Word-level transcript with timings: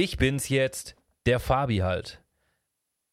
Ich 0.00 0.16
bin's 0.16 0.48
jetzt, 0.48 0.94
der 1.26 1.40
Fabi 1.40 1.78
halt. 1.78 2.22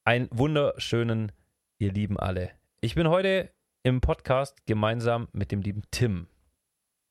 Einen 0.04 0.30
wunderschönen, 0.30 1.32
ihr 1.80 1.92
Lieben 1.92 2.20
alle. 2.20 2.52
Ich 2.80 2.94
bin 2.94 3.10
heute 3.10 3.50
im 3.82 4.02
Podcast 4.02 4.64
gemeinsam 4.68 5.28
mit 5.32 5.52
dem 5.52 5.62
lieben 5.62 5.82
Tim. 5.90 6.28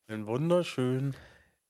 Ein 0.07 0.29
wunderschön. 0.29 1.17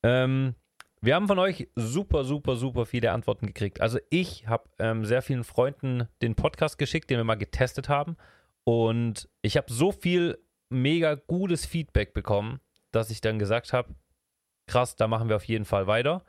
Ähm, 0.03 0.53
wir 1.01 1.15
haben 1.15 1.27
von 1.27 1.39
euch 1.39 1.67
super, 1.73 2.25
super, 2.25 2.57
super 2.57 2.85
viele 2.85 3.11
Antworten 3.11 3.47
gekriegt. 3.47 3.81
Also 3.81 3.97
ich 4.11 4.47
habe 4.47 4.69
ähm, 4.77 5.03
sehr 5.03 5.23
vielen 5.23 5.43
Freunden 5.43 6.07
den 6.21 6.35
Podcast 6.35 6.77
geschickt, 6.77 7.09
den 7.09 7.17
wir 7.17 7.23
mal 7.23 7.33
getestet 7.33 7.89
haben. 7.89 8.17
Und 8.65 9.27
ich 9.41 9.57
habe 9.57 9.73
so 9.73 9.91
viel 9.91 10.37
mega 10.69 11.15
gutes 11.15 11.65
Feedback 11.65 12.13
bekommen, 12.13 12.59
dass 12.91 13.09
ich 13.09 13.21
dann 13.21 13.39
gesagt 13.39 13.73
habe, 13.73 13.95
krass, 14.67 14.95
da 14.95 15.07
machen 15.07 15.27
wir 15.27 15.37
auf 15.37 15.45
jeden 15.45 15.65
Fall 15.65 15.87
weiter. 15.87 16.23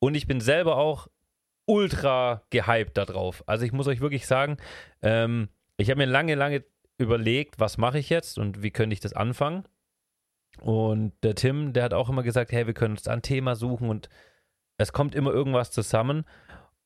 Und 0.00 0.16
ich 0.16 0.26
bin 0.26 0.42
selber 0.42 0.76
auch 0.76 1.08
ultra 1.66 2.42
gehypt 2.50 2.96
darauf. 2.96 3.42
Also 3.46 3.64
ich 3.64 3.72
muss 3.72 3.86
euch 3.86 4.00
wirklich 4.00 4.26
sagen, 4.26 4.56
ähm, 5.02 5.48
ich 5.76 5.90
habe 5.90 5.98
mir 5.98 6.06
lange, 6.06 6.34
lange 6.34 6.64
überlegt, 6.98 7.58
was 7.58 7.78
mache 7.78 7.98
ich 7.98 8.10
jetzt 8.10 8.38
und 8.38 8.62
wie 8.62 8.70
könnte 8.70 8.94
ich 8.94 9.00
das 9.00 9.12
anfangen. 9.12 9.64
Und 10.60 11.12
der 11.22 11.34
Tim, 11.34 11.72
der 11.72 11.84
hat 11.84 11.94
auch 11.94 12.08
immer 12.08 12.22
gesagt, 12.22 12.52
hey, 12.52 12.66
wir 12.66 12.74
können 12.74 12.94
uns 12.94 13.08
ein 13.08 13.22
Thema 13.22 13.56
suchen 13.56 13.88
und 13.88 14.08
es 14.78 14.92
kommt 14.92 15.14
immer 15.14 15.32
irgendwas 15.32 15.70
zusammen. 15.70 16.24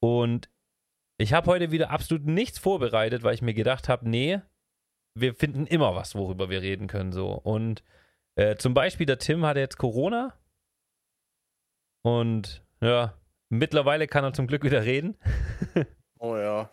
Und 0.01 0.49
ich 1.19 1.33
habe 1.33 1.47
heute 1.49 1.71
wieder 1.71 1.91
absolut 1.91 2.25
nichts 2.25 2.59
vorbereitet, 2.59 3.23
weil 3.23 3.35
ich 3.35 3.43
mir 3.43 3.55
gedacht 3.55 3.89
habe, 3.89 4.09
nee, 4.09 4.41
wir 5.15 5.35
finden 5.35 5.67
immer 5.67 5.95
was, 5.95 6.15
worüber 6.15 6.49
wir 6.49 6.63
reden 6.63 6.87
können. 6.87 7.13
So. 7.13 7.33
Und 7.33 7.83
äh, 8.37 8.57
zum 8.57 8.73
Beispiel 8.73 9.07
der 9.07 9.19
Tim 9.19 9.45
hatte 9.45 9.61
jetzt 9.61 9.79
Corona. 9.79 10.35
Und 12.03 12.65
ja, 12.81 13.18
mittlerweile 13.49 14.07
kann 14.07 14.25
er 14.25 14.33
zum 14.33 14.47
Glück 14.47 14.65
wieder 14.65 14.85
reden. 14.85 15.17
Oh 16.21 16.37
ja. 16.37 16.69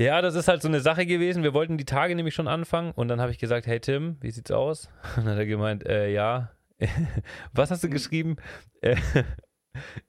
Ja, 0.00 0.20
das 0.20 0.34
ist 0.34 0.48
halt 0.48 0.62
so 0.62 0.66
eine 0.68 0.80
Sache 0.80 1.06
gewesen. 1.06 1.44
Wir 1.44 1.54
wollten 1.54 1.78
die 1.78 1.84
Tage 1.84 2.16
nämlich 2.16 2.34
schon 2.34 2.48
anfangen 2.48 2.90
und 2.90 3.06
dann 3.06 3.20
habe 3.20 3.30
ich 3.30 3.38
gesagt, 3.38 3.68
hey 3.68 3.78
Tim, 3.78 4.16
wie 4.20 4.32
sieht's 4.32 4.50
aus? 4.50 4.88
Und 5.16 5.26
dann 5.26 5.34
hat 5.34 5.38
er 5.38 5.46
gemeint, 5.46 5.86
äh, 5.86 6.10
ja. 6.10 6.50
Was 7.52 7.70
hast 7.70 7.84
du 7.84 7.88
geschrieben? 7.88 8.34
Äh, 8.80 8.96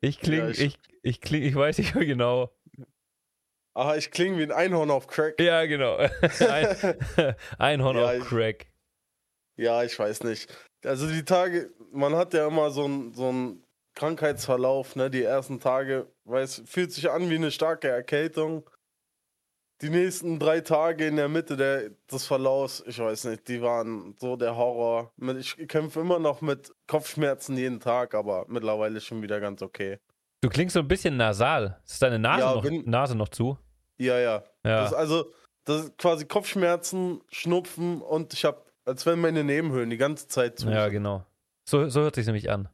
ich 0.01 0.19
klinge, 0.19 0.45
Ja, 0.45 0.49
ich, 0.49 0.61
ich- 0.61 0.79
ich, 1.03 1.21
kling, 1.21 1.43
ich 1.43 1.53
weiß 1.53 1.77
nicht 1.77 1.93
mehr 1.93 2.05
genau. 2.07 2.49
Ah, 3.75 3.95
ich 3.95 4.09
klinge 4.09 4.39
wie 4.39 4.43
ein 4.43 4.51
Einhorn 4.51 4.89
auf 4.89 5.05
Crack. 5.05 5.39
Ja, 5.39 5.65
genau. 5.67 5.97
Ein, 5.97 6.95
Einhorn 7.59 7.97
Ja, 7.97 8.05
auf 8.05 8.13
ich- 8.15 8.23
Crack. 8.23 8.65
Ja, 9.59 9.83
ich 9.83 9.99
weiß 9.99 10.23
nicht. 10.23 10.51
Also 10.83 11.07
die 11.07 11.23
Tage, 11.23 11.71
man 11.91 12.15
hat 12.15 12.33
ja 12.33 12.47
immer 12.47 12.71
so 12.71 12.85
einen 12.85 13.13
so 13.13 13.29
einen 13.29 13.62
Krankheitsverlauf, 13.95 14.95
ne? 14.95 15.09
Die 15.09 15.23
ersten 15.23 15.59
Tage, 15.59 16.07
weiß, 16.25 16.63
fühlt 16.65 16.91
sich 16.91 17.09
an 17.09 17.29
wie 17.29 17.35
eine 17.35 17.51
starke 17.51 17.87
Erkältung. 17.87 18.69
Die 19.81 19.89
nächsten 19.89 20.39
drei 20.39 20.61
Tage 20.61 21.07
in 21.07 21.17
der 21.17 21.27
Mitte 21.27 21.57
der, 21.57 21.89
des 22.11 22.25
Verlaufs, 22.25 22.83
ich 22.87 22.99
weiß 22.99 23.25
nicht, 23.25 23.47
die 23.47 23.61
waren 23.61 24.15
so 24.19 24.37
der 24.37 24.55
Horror. 24.55 25.11
Ich 25.37 25.57
kämpfe 25.67 25.99
immer 25.99 26.19
noch 26.19 26.41
mit 26.41 26.71
Kopfschmerzen 26.87 27.57
jeden 27.57 27.79
Tag, 27.79 28.13
aber 28.15 28.45
mittlerweile 28.47 29.01
schon 29.01 29.21
wieder 29.21 29.39
ganz 29.41 29.61
okay. 29.61 29.99
Du 30.41 30.49
klingst 30.49 30.73
so 30.73 30.79
ein 30.79 30.87
bisschen 30.87 31.17
nasal. 31.17 31.81
Ist 31.85 32.01
deine 32.01 32.19
Nase, 32.19 32.39
Ja, 32.43 32.55
noch, 32.55 32.63
wenn- 32.63 32.83
Nase 32.89 33.15
noch 33.15 33.29
zu? 33.29 33.57
Ja, 33.97 34.19
ja. 34.19 34.43
Ja. 34.65 34.81
Das, 34.83 34.93
also, 34.93 35.33
das 35.65 35.85
ist 35.85 35.97
quasi 35.97 36.25
Kopfschmerzen, 36.25 37.21
Schnupfen 37.29 38.01
und 38.01 38.33
ich 38.33 38.45
habe, 38.45 38.63
als 38.85 39.05
wenn 39.05 39.19
meine 39.19 39.43
Nebenhöhlen 39.43 39.89
die 39.89 39.97
ganze 39.97 40.27
Zeit 40.27 40.59
zu. 40.59 40.69
Ja, 40.69 40.87
genau. 40.89 41.25
So, 41.65 41.89
so 41.89 42.01
hört 42.01 42.15
sich 42.15 42.25
nämlich 42.25 42.49
an. 42.49 42.69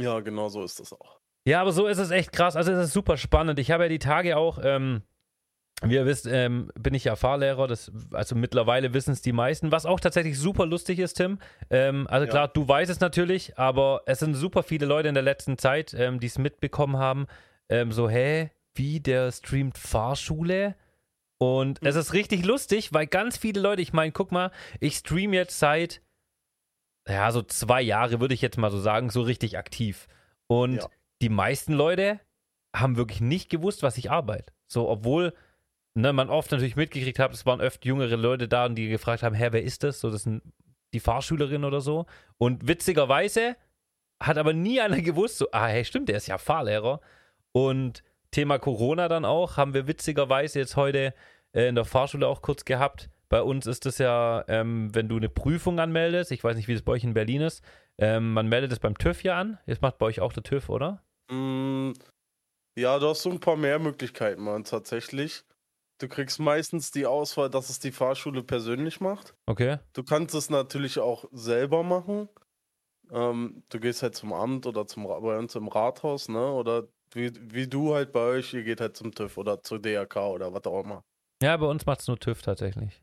Ja, 0.00 0.20
genau 0.20 0.48
so 0.48 0.64
ist 0.64 0.80
das 0.80 0.92
auch. 0.92 1.18
Ja, 1.46 1.60
aber 1.60 1.72
so 1.72 1.86
ist 1.86 1.98
es 1.98 2.10
echt 2.10 2.32
krass. 2.32 2.56
Also 2.56 2.72
es 2.72 2.86
ist 2.88 2.92
super 2.92 3.16
spannend. 3.16 3.58
Ich 3.58 3.70
habe 3.70 3.84
ja 3.84 3.88
die 3.88 3.98
Tage 3.98 4.36
auch, 4.36 4.58
ähm, 4.62 5.02
wie 5.82 5.94
ihr 5.94 6.04
wisst, 6.04 6.26
ähm, 6.26 6.70
bin 6.78 6.92
ich 6.92 7.04
ja 7.04 7.16
Fahrlehrer. 7.16 7.66
Das, 7.66 7.90
also 8.12 8.34
mittlerweile 8.34 8.92
wissen 8.92 9.12
es 9.12 9.22
die 9.22 9.32
meisten. 9.32 9.72
Was 9.72 9.86
auch 9.86 10.00
tatsächlich 10.00 10.38
super 10.38 10.66
lustig 10.66 10.98
ist, 10.98 11.14
Tim. 11.14 11.38
Ähm, 11.70 12.06
also 12.08 12.26
Ja. 12.26 12.30
klar, 12.30 12.48
du 12.48 12.68
weißt 12.68 12.90
es 12.90 13.00
natürlich, 13.00 13.58
aber 13.58 14.02
es 14.06 14.18
sind 14.18 14.34
super 14.34 14.62
viele 14.62 14.84
Leute 14.86 15.08
in 15.08 15.14
der 15.14 15.22
letzten 15.22 15.56
Zeit, 15.56 15.94
ähm, 15.94 16.20
die 16.20 16.26
es 16.26 16.36
mitbekommen 16.38 16.98
haben. 16.98 17.26
Ähm, 17.70 17.92
so, 17.92 18.10
hä, 18.10 18.50
wie 18.74 19.00
der 19.00 19.32
streamt 19.32 19.78
Fahrschule? 19.78 20.74
Und 21.38 21.78
es 21.82 21.96
ist 21.96 22.12
richtig 22.12 22.44
lustig, 22.44 22.92
weil 22.92 23.06
ganz 23.06 23.38
viele 23.38 23.60
Leute, 23.60 23.80
ich 23.80 23.94
meine, 23.94 24.12
guck 24.12 24.30
mal, 24.30 24.50
ich 24.78 24.96
stream 24.96 25.32
jetzt 25.32 25.58
seit, 25.58 26.02
ja, 27.08 27.30
so 27.32 27.42
zwei 27.42 27.82
Jahre, 27.82 28.20
würde 28.20 28.34
ich 28.34 28.42
jetzt 28.42 28.58
mal 28.58 28.70
so 28.70 28.78
sagen, 28.80 29.10
so 29.10 29.22
richtig 29.22 29.58
aktiv. 29.58 30.06
Und 30.46 30.76
Ja. 30.76 30.88
die 31.22 31.28
meisten 31.28 31.72
Leute 31.72 32.20
haben 32.74 32.96
wirklich 32.96 33.20
nicht 33.20 33.50
gewusst, 33.50 33.82
was 33.82 33.98
ich 33.98 34.10
arbeite. 34.10 34.52
So, 34.66 34.88
obwohl 34.88 35.34
ne, 35.94 36.12
man 36.12 36.30
oft 36.30 36.50
natürlich 36.52 36.76
mitgekriegt 36.76 37.18
hat, 37.18 37.32
es 37.32 37.46
waren 37.46 37.60
öfter 37.60 37.86
jüngere 37.86 38.16
Leute 38.16 38.48
da, 38.48 38.68
die 38.68 38.88
gefragt 38.88 39.22
haben, 39.22 39.34
hä, 39.34 39.48
wer 39.50 39.62
ist 39.62 39.82
das? 39.82 40.00
So, 40.00 40.10
das 40.10 40.22
sind 40.24 40.42
die 40.92 41.00
Fahrschülerin 41.00 41.64
oder 41.64 41.80
so. 41.80 42.06
Und 42.38 42.66
witzigerweise 42.68 43.56
hat 44.22 44.38
aber 44.38 44.52
nie 44.52 44.80
einer 44.80 45.00
gewusst, 45.00 45.38
so, 45.38 45.48
ah, 45.52 45.66
hey, 45.66 45.84
stimmt, 45.84 46.08
der 46.08 46.16
ist 46.16 46.26
ja 46.28 46.38
Fahrlehrer. 46.38 47.00
Und 47.52 48.02
Thema 48.30 48.58
Corona 48.58 49.08
dann 49.08 49.24
auch, 49.24 49.56
haben 49.56 49.74
wir 49.74 49.86
witzigerweise 49.88 50.60
jetzt 50.60 50.76
heute 50.76 51.14
äh, 51.52 51.66
in 51.68 51.74
der 51.74 51.84
Fahrschule 51.84 52.28
auch 52.28 52.42
kurz 52.42 52.64
gehabt. 52.64 53.10
Bei 53.30 53.42
uns 53.42 53.66
ist 53.66 53.86
es 53.86 53.98
ja, 53.98 54.44
ähm, 54.48 54.92
wenn 54.92 55.08
du 55.08 55.16
eine 55.16 55.28
Prüfung 55.28 55.78
anmeldest, 55.78 56.32
ich 56.32 56.42
weiß 56.42 56.56
nicht, 56.56 56.66
wie 56.66 56.74
das 56.74 56.82
bei 56.82 56.92
euch 56.92 57.04
in 57.04 57.14
Berlin 57.14 57.42
ist, 57.42 57.64
ähm, 57.96 58.32
man 58.32 58.48
meldet 58.48 58.72
es 58.72 58.80
beim 58.80 58.98
TÜV 58.98 59.22
ja 59.22 59.38
an. 59.38 59.58
Jetzt 59.66 59.82
macht 59.82 59.98
bei 59.98 60.06
euch 60.06 60.20
auch 60.20 60.32
der 60.32 60.42
TÜV, 60.42 60.68
oder? 60.68 61.04
Mm, 61.30 61.92
ja, 62.76 62.98
du 62.98 63.08
hast 63.08 63.22
so 63.22 63.30
ein 63.30 63.38
paar 63.38 63.56
mehr 63.56 63.78
Möglichkeiten, 63.78 64.42
man, 64.42 64.64
tatsächlich. 64.64 65.44
Du 65.98 66.08
kriegst 66.08 66.40
meistens 66.40 66.90
die 66.90 67.06
Auswahl, 67.06 67.48
dass 67.48 67.70
es 67.70 67.78
die 67.78 67.92
Fahrschule 67.92 68.42
persönlich 68.42 69.00
macht. 69.00 69.34
Okay. 69.46 69.78
Du 69.92 70.02
kannst 70.02 70.34
es 70.34 70.50
natürlich 70.50 70.98
auch 70.98 71.26
selber 71.30 71.84
machen. 71.84 72.28
Ähm, 73.12 73.62
du 73.68 73.78
gehst 73.78 74.02
halt 74.02 74.16
zum 74.16 74.32
Amt 74.32 74.66
oder 74.66 74.88
zum 74.88 75.04
bei 75.04 75.38
uns 75.38 75.54
im 75.54 75.68
Rathaus, 75.68 76.28
ne? 76.28 76.52
Oder 76.52 76.88
wie, 77.12 77.30
wie 77.52 77.68
du 77.68 77.94
halt 77.94 78.12
bei 78.12 78.20
euch, 78.20 78.54
ihr 78.54 78.64
geht 78.64 78.80
halt 78.80 78.96
zum 78.96 79.14
TÜV 79.14 79.36
oder 79.36 79.62
zur 79.62 79.78
DRK 79.78 80.16
oder 80.16 80.52
was 80.52 80.64
auch 80.64 80.82
immer. 80.82 81.04
Ja, 81.42 81.56
bei 81.56 81.66
uns 81.66 81.86
macht 81.86 82.00
es 82.00 82.08
nur 82.08 82.18
TÜV 82.18 82.42
tatsächlich. 82.42 83.02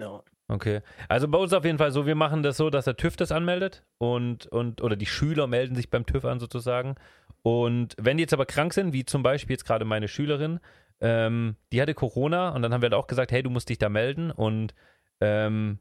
Ja. 0.00 0.22
Okay. 0.48 0.80
Also 1.08 1.28
bei 1.28 1.38
uns 1.38 1.52
auf 1.52 1.64
jeden 1.64 1.78
Fall 1.78 1.92
so, 1.92 2.06
wir 2.06 2.16
machen 2.16 2.42
das 2.42 2.56
so, 2.56 2.70
dass 2.70 2.86
der 2.86 2.96
TÜV 2.96 3.16
das 3.16 3.30
anmeldet 3.30 3.84
und, 3.98 4.46
und 4.46 4.82
oder 4.82 4.96
die 4.96 5.06
Schüler 5.06 5.46
melden 5.46 5.76
sich 5.76 5.90
beim 5.90 6.06
TÜV 6.06 6.24
an 6.24 6.40
sozusagen. 6.40 6.96
Und 7.42 7.94
wenn 7.98 8.16
die 8.16 8.22
jetzt 8.22 8.34
aber 8.34 8.46
krank 8.46 8.74
sind, 8.74 8.92
wie 8.92 9.04
zum 9.04 9.22
Beispiel 9.22 9.54
jetzt 9.54 9.64
gerade 9.64 9.84
meine 9.84 10.08
Schülerin, 10.08 10.58
ähm, 11.00 11.56
die 11.72 11.80
hatte 11.80 11.94
Corona 11.94 12.50
und 12.50 12.62
dann 12.62 12.72
haben 12.72 12.82
wir 12.82 12.86
halt 12.86 12.94
auch 12.94 13.06
gesagt, 13.06 13.32
hey, 13.32 13.42
du 13.42 13.50
musst 13.50 13.68
dich 13.68 13.78
da 13.78 13.88
melden. 13.88 14.30
Und 14.30 14.74
ähm, 15.20 15.78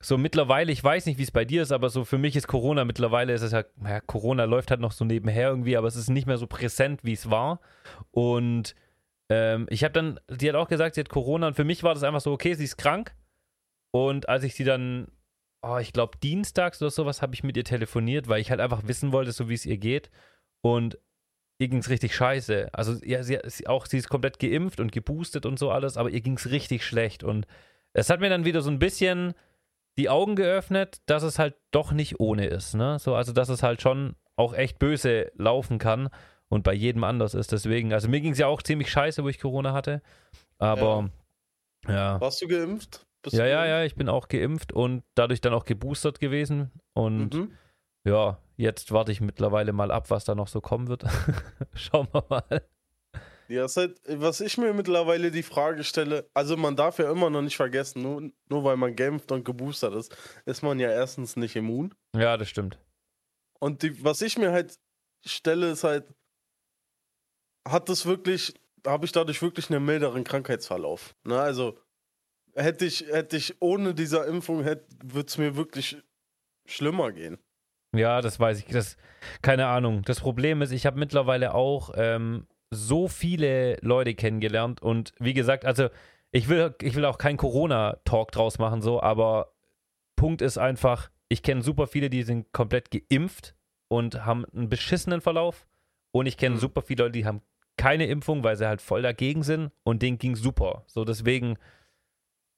so 0.00 0.18
mittlerweile, 0.18 0.72
ich 0.72 0.82
weiß 0.82 1.06
nicht, 1.06 1.18
wie 1.18 1.22
es 1.22 1.30
bei 1.30 1.44
dir 1.44 1.62
ist, 1.62 1.72
aber 1.72 1.90
so 1.90 2.04
für 2.04 2.18
mich 2.18 2.36
ist 2.36 2.48
Corona 2.48 2.84
mittlerweile, 2.84 3.32
ist 3.32 3.42
es 3.42 3.52
ja, 3.52 3.64
ja, 3.84 4.00
Corona 4.00 4.44
läuft 4.44 4.70
halt 4.70 4.80
noch 4.80 4.92
so 4.92 5.04
nebenher 5.04 5.48
irgendwie, 5.48 5.76
aber 5.76 5.88
es 5.88 5.96
ist 5.96 6.10
nicht 6.10 6.26
mehr 6.26 6.38
so 6.38 6.46
präsent, 6.46 7.00
wie 7.02 7.12
es 7.12 7.30
war. 7.30 7.60
Und 8.10 8.74
ähm, 9.28 9.66
ich 9.70 9.84
habe 9.84 9.92
dann, 9.92 10.20
die 10.28 10.48
hat 10.48 10.56
auch 10.56 10.68
gesagt, 10.68 10.94
sie 10.94 11.00
hat 11.00 11.08
Corona 11.08 11.48
und 11.48 11.54
für 11.54 11.64
mich 11.64 11.82
war 11.82 11.94
das 11.94 12.02
einfach 12.02 12.20
so, 12.20 12.32
okay, 12.32 12.54
sie 12.54 12.64
ist 12.64 12.76
krank. 12.76 13.14
Und 13.96 14.28
als 14.28 14.44
ich 14.44 14.54
sie 14.54 14.64
dann, 14.64 15.08
oh, 15.62 15.78
ich 15.78 15.94
glaube, 15.94 16.18
dienstags 16.18 16.82
oder 16.82 16.90
sowas, 16.90 17.22
habe 17.22 17.34
ich 17.34 17.42
mit 17.42 17.56
ihr 17.56 17.64
telefoniert, 17.64 18.28
weil 18.28 18.42
ich 18.42 18.50
halt 18.50 18.60
einfach 18.60 18.86
wissen 18.86 19.10
wollte, 19.10 19.32
so 19.32 19.48
wie 19.48 19.54
es 19.54 19.64
ihr 19.64 19.78
geht. 19.78 20.10
Und 20.60 20.98
ihr 21.58 21.68
ging 21.68 21.78
es 21.78 21.88
richtig 21.88 22.14
scheiße. 22.14 22.68
Also, 22.74 23.02
ja, 23.02 23.22
sie, 23.22 23.38
sie, 23.44 23.66
auch 23.66 23.86
sie 23.86 23.96
ist 23.96 24.10
komplett 24.10 24.38
geimpft 24.38 24.80
und 24.80 24.92
geboostet 24.92 25.46
und 25.46 25.58
so 25.58 25.70
alles, 25.70 25.96
aber 25.96 26.10
ihr 26.10 26.20
ging 26.20 26.36
es 26.36 26.50
richtig 26.50 26.84
schlecht. 26.84 27.24
Und 27.24 27.46
es 27.94 28.10
hat 28.10 28.20
mir 28.20 28.28
dann 28.28 28.44
wieder 28.44 28.60
so 28.60 28.70
ein 28.70 28.78
bisschen 28.78 29.32
die 29.96 30.10
Augen 30.10 30.36
geöffnet, 30.36 31.00
dass 31.06 31.22
es 31.22 31.38
halt 31.38 31.54
doch 31.70 31.92
nicht 31.92 32.20
ohne 32.20 32.48
ist. 32.48 32.74
Ne? 32.74 32.98
So, 32.98 33.14
also, 33.14 33.32
dass 33.32 33.48
es 33.48 33.62
halt 33.62 33.80
schon 33.80 34.14
auch 34.36 34.52
echt 34.52 34.78
böse 34.78 35.32
laufen 35.36 35.78
kann 35.78 36.10
und 36.48 36.64
bei 36.64 36.74
jedem 36.74 37.02
anders 37.02 37.32
ist. 37.32 37.50
Deswegen, 37.50 37.94
also 37.94 38.10
mir 38.10 38.20
ging 38.20 38.32
es 38.32 38.38
ja 38.38 38.46
auch 38.46 38.60
ziemlich 38.60 38.90
scheiße, 38.90 39.24
wo 39.24 39.30
ich 39.30 39.40
Corona 39.40 39.72
hatte. 39.72 40.02
Aber 40.58 41.08
ja. 41.88 42.20
Warst 42.20 42.42
du 42.42 42.48
geimpft? 42.48 43.05
Bist 43.22 43.36
Ja, 43.36 43.46
ja, 43.46 43.66
ja, 43.66 43.84
ich 43.84 43.94
bin 43.96 44.08
auch 44.08 44.28
geimpft 44.28 44.72
und 44.72 45.02
dadurch 45.14 45.40
dann 45.40 45.54
auch 45.54 45.64
geboostert 45.64 46.20
gewesen. 46.20 46.70
Und 46.94 47.34
Mhm. 47.34 47.52
ja, 48.04 48.40
jetzt 48.56 48.92
warte 48.92 49.12
ich 49.12 49.20
mittlerweile 49.20 49.72
mal 49.72 49.90
ab, 49.90 50.10
was 50.10 50.24
da 50.24 50.34
noch 50.34 50.48
so 50.48 50.60
kommen 50.60 50.88
wird. 50.88 51.04
Schauen 51.74 52.08
wir 52.12 52.24
mal. 52.28 52.62
Ja, 53.48 53.66
halt, 53.76 54.00
was 54.08 54.40
ich 54.40 54.58
mir 54.58 54.72
mittlerweile 54.74 55.30
die 55.30 55.44
Frage 55.44 55.84
stelle, 55.84 56.28
also 56.34 56.56
man 56.56 56.74
darf 56.74 56.98
ja 56.98 57.10
immer 57.10 57.30
noch 57.30 57.42
nicht 57.42 57.56
vergessen, 57.56 58.02
nur, 58.02 58.30
nur 58.48 58.64
weil 58.64 58.76
man 58.76 58.96
geimpft 58.96 59.30
und 59.30 59.44
geboostert 59.44 59.94
ist, 59.94 60.16
ist 60.46 60.62
man 60.62 60.80
ja 60.80 60.90
erstens 60.90 61.36
nicht 61.36 61.54
immun. 61.54 61.94
Ja, 62.16 62.36
das 62.36 62.48
stimmt. 62.48 62.78
Und 63.60 63.82
die, 63.82 64.02
was 64.04 64.20
ich 64.20 64.36
mir 64.36 64.50
halt 64.50 64.76
stelle, 65.24 65.70
ist 65.70 65.84
halt, 65.84 66.12
hat 67.66 67.88
das 67.88 68.04
wirklich, 68.04 68.54
habe 68.84 69.06
ich 69.06 69.12
dadurch 69.12 69.40
wirklich 69.42 69.70
einen 69.70 69.84
milderen 69.84 70.24
Krankheitsverlauf? 70.24 71.14
Ne? 71.24 71.38
Also 71.40 71.78
hätte 72.56 72.84
ich, 72.86 73.06
hätte 73.10 73.36
ich 73.36 73.54
ohne 73.60 73.94
dieser 73.94 74.26
Impfung, 74.26 74.64
würde 74.64 75.26
es 75.26 75.38
mir 75.38 75.56
wirklich 75.56 75.96
schlimmer 76.66 77.12
gehen. 77.12 77.38
Ja, 77.94 78.20
das 78.20 78.40
weiß 78.40 78.58
ich. 78.58 78.66
Das, 78.66 78.96
keine 79.42 79.66
Ahnung. 79.66 80.02
Das 80.02 80.20
Problem 80.20 80.60
ist, 80.62 80.72
ich 80.72 80.86
habe 80.86 80.98
mittlerweile 80.98 81.54
auch, 81.54 81.90
ähm, 81.96 82.46
so 82.70 83.06
viele 83.06 83.76
Leute 83.80 84.14
kennengelernt 84.14 84.82
und 84.82 85.12
wie 85.20 85.34
gesagt, 85.34 85.64
also 85.64 85.88
ich 86.32 86.48
will, 86.48 86.74
ich 86.82 86.96
will 86.96 87.04
auch 87.04 87.16
keinen 87.16 87.36
Corona-Talk 87.36 88.32
draus 88.32 88.58
machen, 88.58 88.82
so, 88.82 89.00
aber 89.00 89.52
Punkt 90.16 90.42
ist 90.42 90.58
einfach, 90.58 91.08
ich 91.28 91.42
kenne 91.44 91.62
super 91.62 91.86
viele, 91.86 92.10
die 92.10 92.24
sind 92.24 92.52
komplett 92.52 92.90
geimpft 92.90 93.54
und 93.88 94.24
haben 94.26 94.44
einen 94.46 94.68
beschissenen 94.68 95.20
Verlauf. 95.20 95.66
Und 96.10 96.26
ich 96.26 96.36
kenne 96.36 96.56
Mhm. 96.56 96.60
super 96.60 96.82
viele 96.82 97.04
Leute, 97.04 97.12
die 97.12 97.24
haben 97.26 97.40
keine 97.76 98.06
Impfung, 98.06 98.42
weil 98.42 98.56
sie 98.56 98.66
halt 98.66 98.82
voll 98.82 99.02
dagegen 99.02 99.42
sind 99.42 99.70
und 99.84 100.02
denen 100.02 100.18
ging 100.18 100.34
super. 100.34 100.84
So 100.88 101.04
deswegen, 101.04 101.58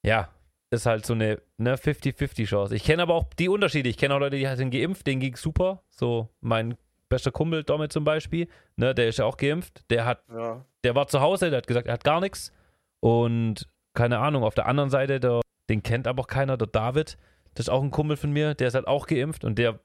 ja, 0.04 0.28
ist 0.70 0.86
halt 0.86 1.06
so 1.06 1.14
eine 1.14 1.40
ne, 1.56 1.76
50-50 1.76 2.46
Chance. 2.46 2.74
Ich 2.76 2.84
kenne 2.84 3.02
aber 3.02 3.14
auch 3.14 3.24
die 3.38 3.48
Unterschiede. 3.48 3.88
Ich 3.88 3.96
kenne 3.96 4.14
auch 4.14 4.18
Leute, 4.20 4.36
die 4.36 4.46
sind 4.56 4.70
geimpft, 4.70 5.06
denen 5.06 5.20
ging 5.20 5.36
super. 5.36 5.82
So 5.90 6.28
mein 6.40 6.76
bester 7.08 7.30
Kumpel 7.32 7.64
Domme 7.64 7.88
zum 7.88 8.04
Beispiel, 8.04 8.48
ne, 8.76 8.94
der 8.94 9.08
ist 9.08 9.18
ja 9.18 9.24
auch 9.24 9.36
geimpft. 9.38 9.82
Der 9.90 10.04
hat 10.04 10.22
Ja. 10.30 10.64
der 10.84 10.94
war 10.94 11.06
zu 11.08 11.20
Hause, 11.20 11.48
der 11.50 11.58
hat 11.58 11.66
gesagt, 11.66 11.86
er 11.86 11.94
hat 11.94 12.04
gar 12.04 12.20
nichts. 12.20 12.52
Und 13.00 13.66
keine 13.94 14.18
Ahnung, 14.18 14.44
auf 14.44 14.54
der 14.54 14.66
anderen 14.66 14.90
Seite, 14.90 15.18
der, 15.20 15.40
den 15.70 15.82
kennt 15.82 16.06
aber 16.06 16.22
auch 16.22 16.26
keiner, 16.26 16.56
der 16.58 16.66
David, 16.68 17.16
das 17.54 17.64
ist 17.66 17.70
auch 17.70 17.82
ein 17.82 17.90
Kumpel 17.90 18.16
von 18.16 18.30
mir, 18.30 18.54
der 18.54 18.68
ist 18.68 18.74
halt 18.74 18.86
auch 18.86 19.06
geimpft 19.06 19.44
und 19.44 19.58
der, 19.58 19.80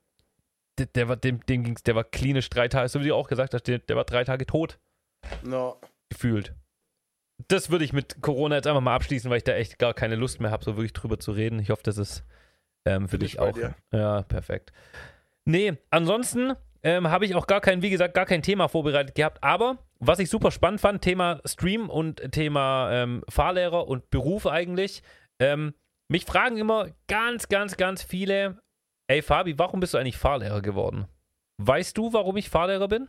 der, 0.77 0.87
der 0.87 1.07
war, 1.07 1.15
dem, 1.15 1.45
dem 1.45 1.63
ging's, 1.63 1.83
der 1.83 1.95
war 1.95 2.03
klinisch 2.03 2.49
drei 2.49 2.67
Tage, 2.67 2.89
so 2.89 2.99
wie 3.01 3.07
du 3.07 3.15
auch 3.15 3.27
gesagt 3.27 3.53
hast, 3.53 3.63
der, 3.67 3.79
der 3.79 3.95
war 3.95 4.03
drei 4.03 4.23
Tage 4.25 4.45
tot, 4.45 4.79
Ja. 5.49 5.73
gefühlt. 6.09 6.53
Das 7.47 7.69
würde 7.69 7.83
ich 7.83 7.93
mit 7.93 8.21
Corona 8.21 8.55
jetzt 8.55 8.67
einfach 8.67 8.81
mal 8.81 8.95
abschließen, 8.95 9.29
weil 9.29 9.37
ich 9.37 9.43
da 9.43 9.53
echt 9.53 9.79
gar 9.79 9.93
keine 9.93 10.15
Lust 10.15 10.39
mehr 10.39 10.51
habe, 10.51 10.63
so 10.63 10.75
wirklich 10.75 10.93
drüber 10.93 11.19
zu 11.19 11.31
reden. 11.31 11.59
Ich 11.59 11.69
hoffe, 11.69 11.83
das 11.83 11.97
ist 11.97 12.23
ähm, 12.85 13.07
für 13.07 13.17
Bin 13.17 13.27
dich 13.27 13.39
auch. 13.39 13.51
dir. 13.51 13.75
Ja, 13.91 14.21
perfekt. 14.23 14.71
Nee, 15.45 15.73
ansonsten 15.89 16.53
ähm, 16.83 17.09
habe 17.09 17.25
ich 17.25 17.35
auch 17.35 17.47
gar 17.47 17.61
kein, 17.61 17.81
wie 17.81 17.89
gesagt, 17.89 18.13
gar 18.13 18.25
kein 18.25 18.41
Thema 18.41 18.67
vorbereitet 18.67 19.15
gehabt. 19.15 19.43
Aber 19.43 19.77
was 19.99 20.19
ich 20.19 20.29
super 20.29 20.51
spannend 20.51 20.81
fand, 20.81 21.01
Thema 21.01 21.41
Stream 21.45 21.89
und 21.89 22.31
Thema 22.31 22.91
ähm, 22.91 23.23
Fahrlehrer 23.29 23.87
und 23.87 24.09
Beruf 24.09 24.45
eigentlich. 24.45 25.01
Ähm, 25.39 25.73
mich 26.09 26.25
fragen 26.25 26.57
immer 26.57 26.89
ganz, 27.07 27.47
ganz, 27.47 27.77
ganz 27.77 28.03
viele, 28.03 28.61
ey 29.07 29.21
Fabi, 29.21 29.57
warum 29.57 29.79
bist 29.79 29.93
du 29.93 29.97
eigentlich 29.97 30.17
Fahrlehrer 30.17 30.61
geworden? 30.61 31.07
Weißt 31.57 31.97
du, 31.97 32.13
warum 32.13 32.37
ich 32.37 32.49
Fahrlehrer 32.49 32.87
bin? 32.87 33.07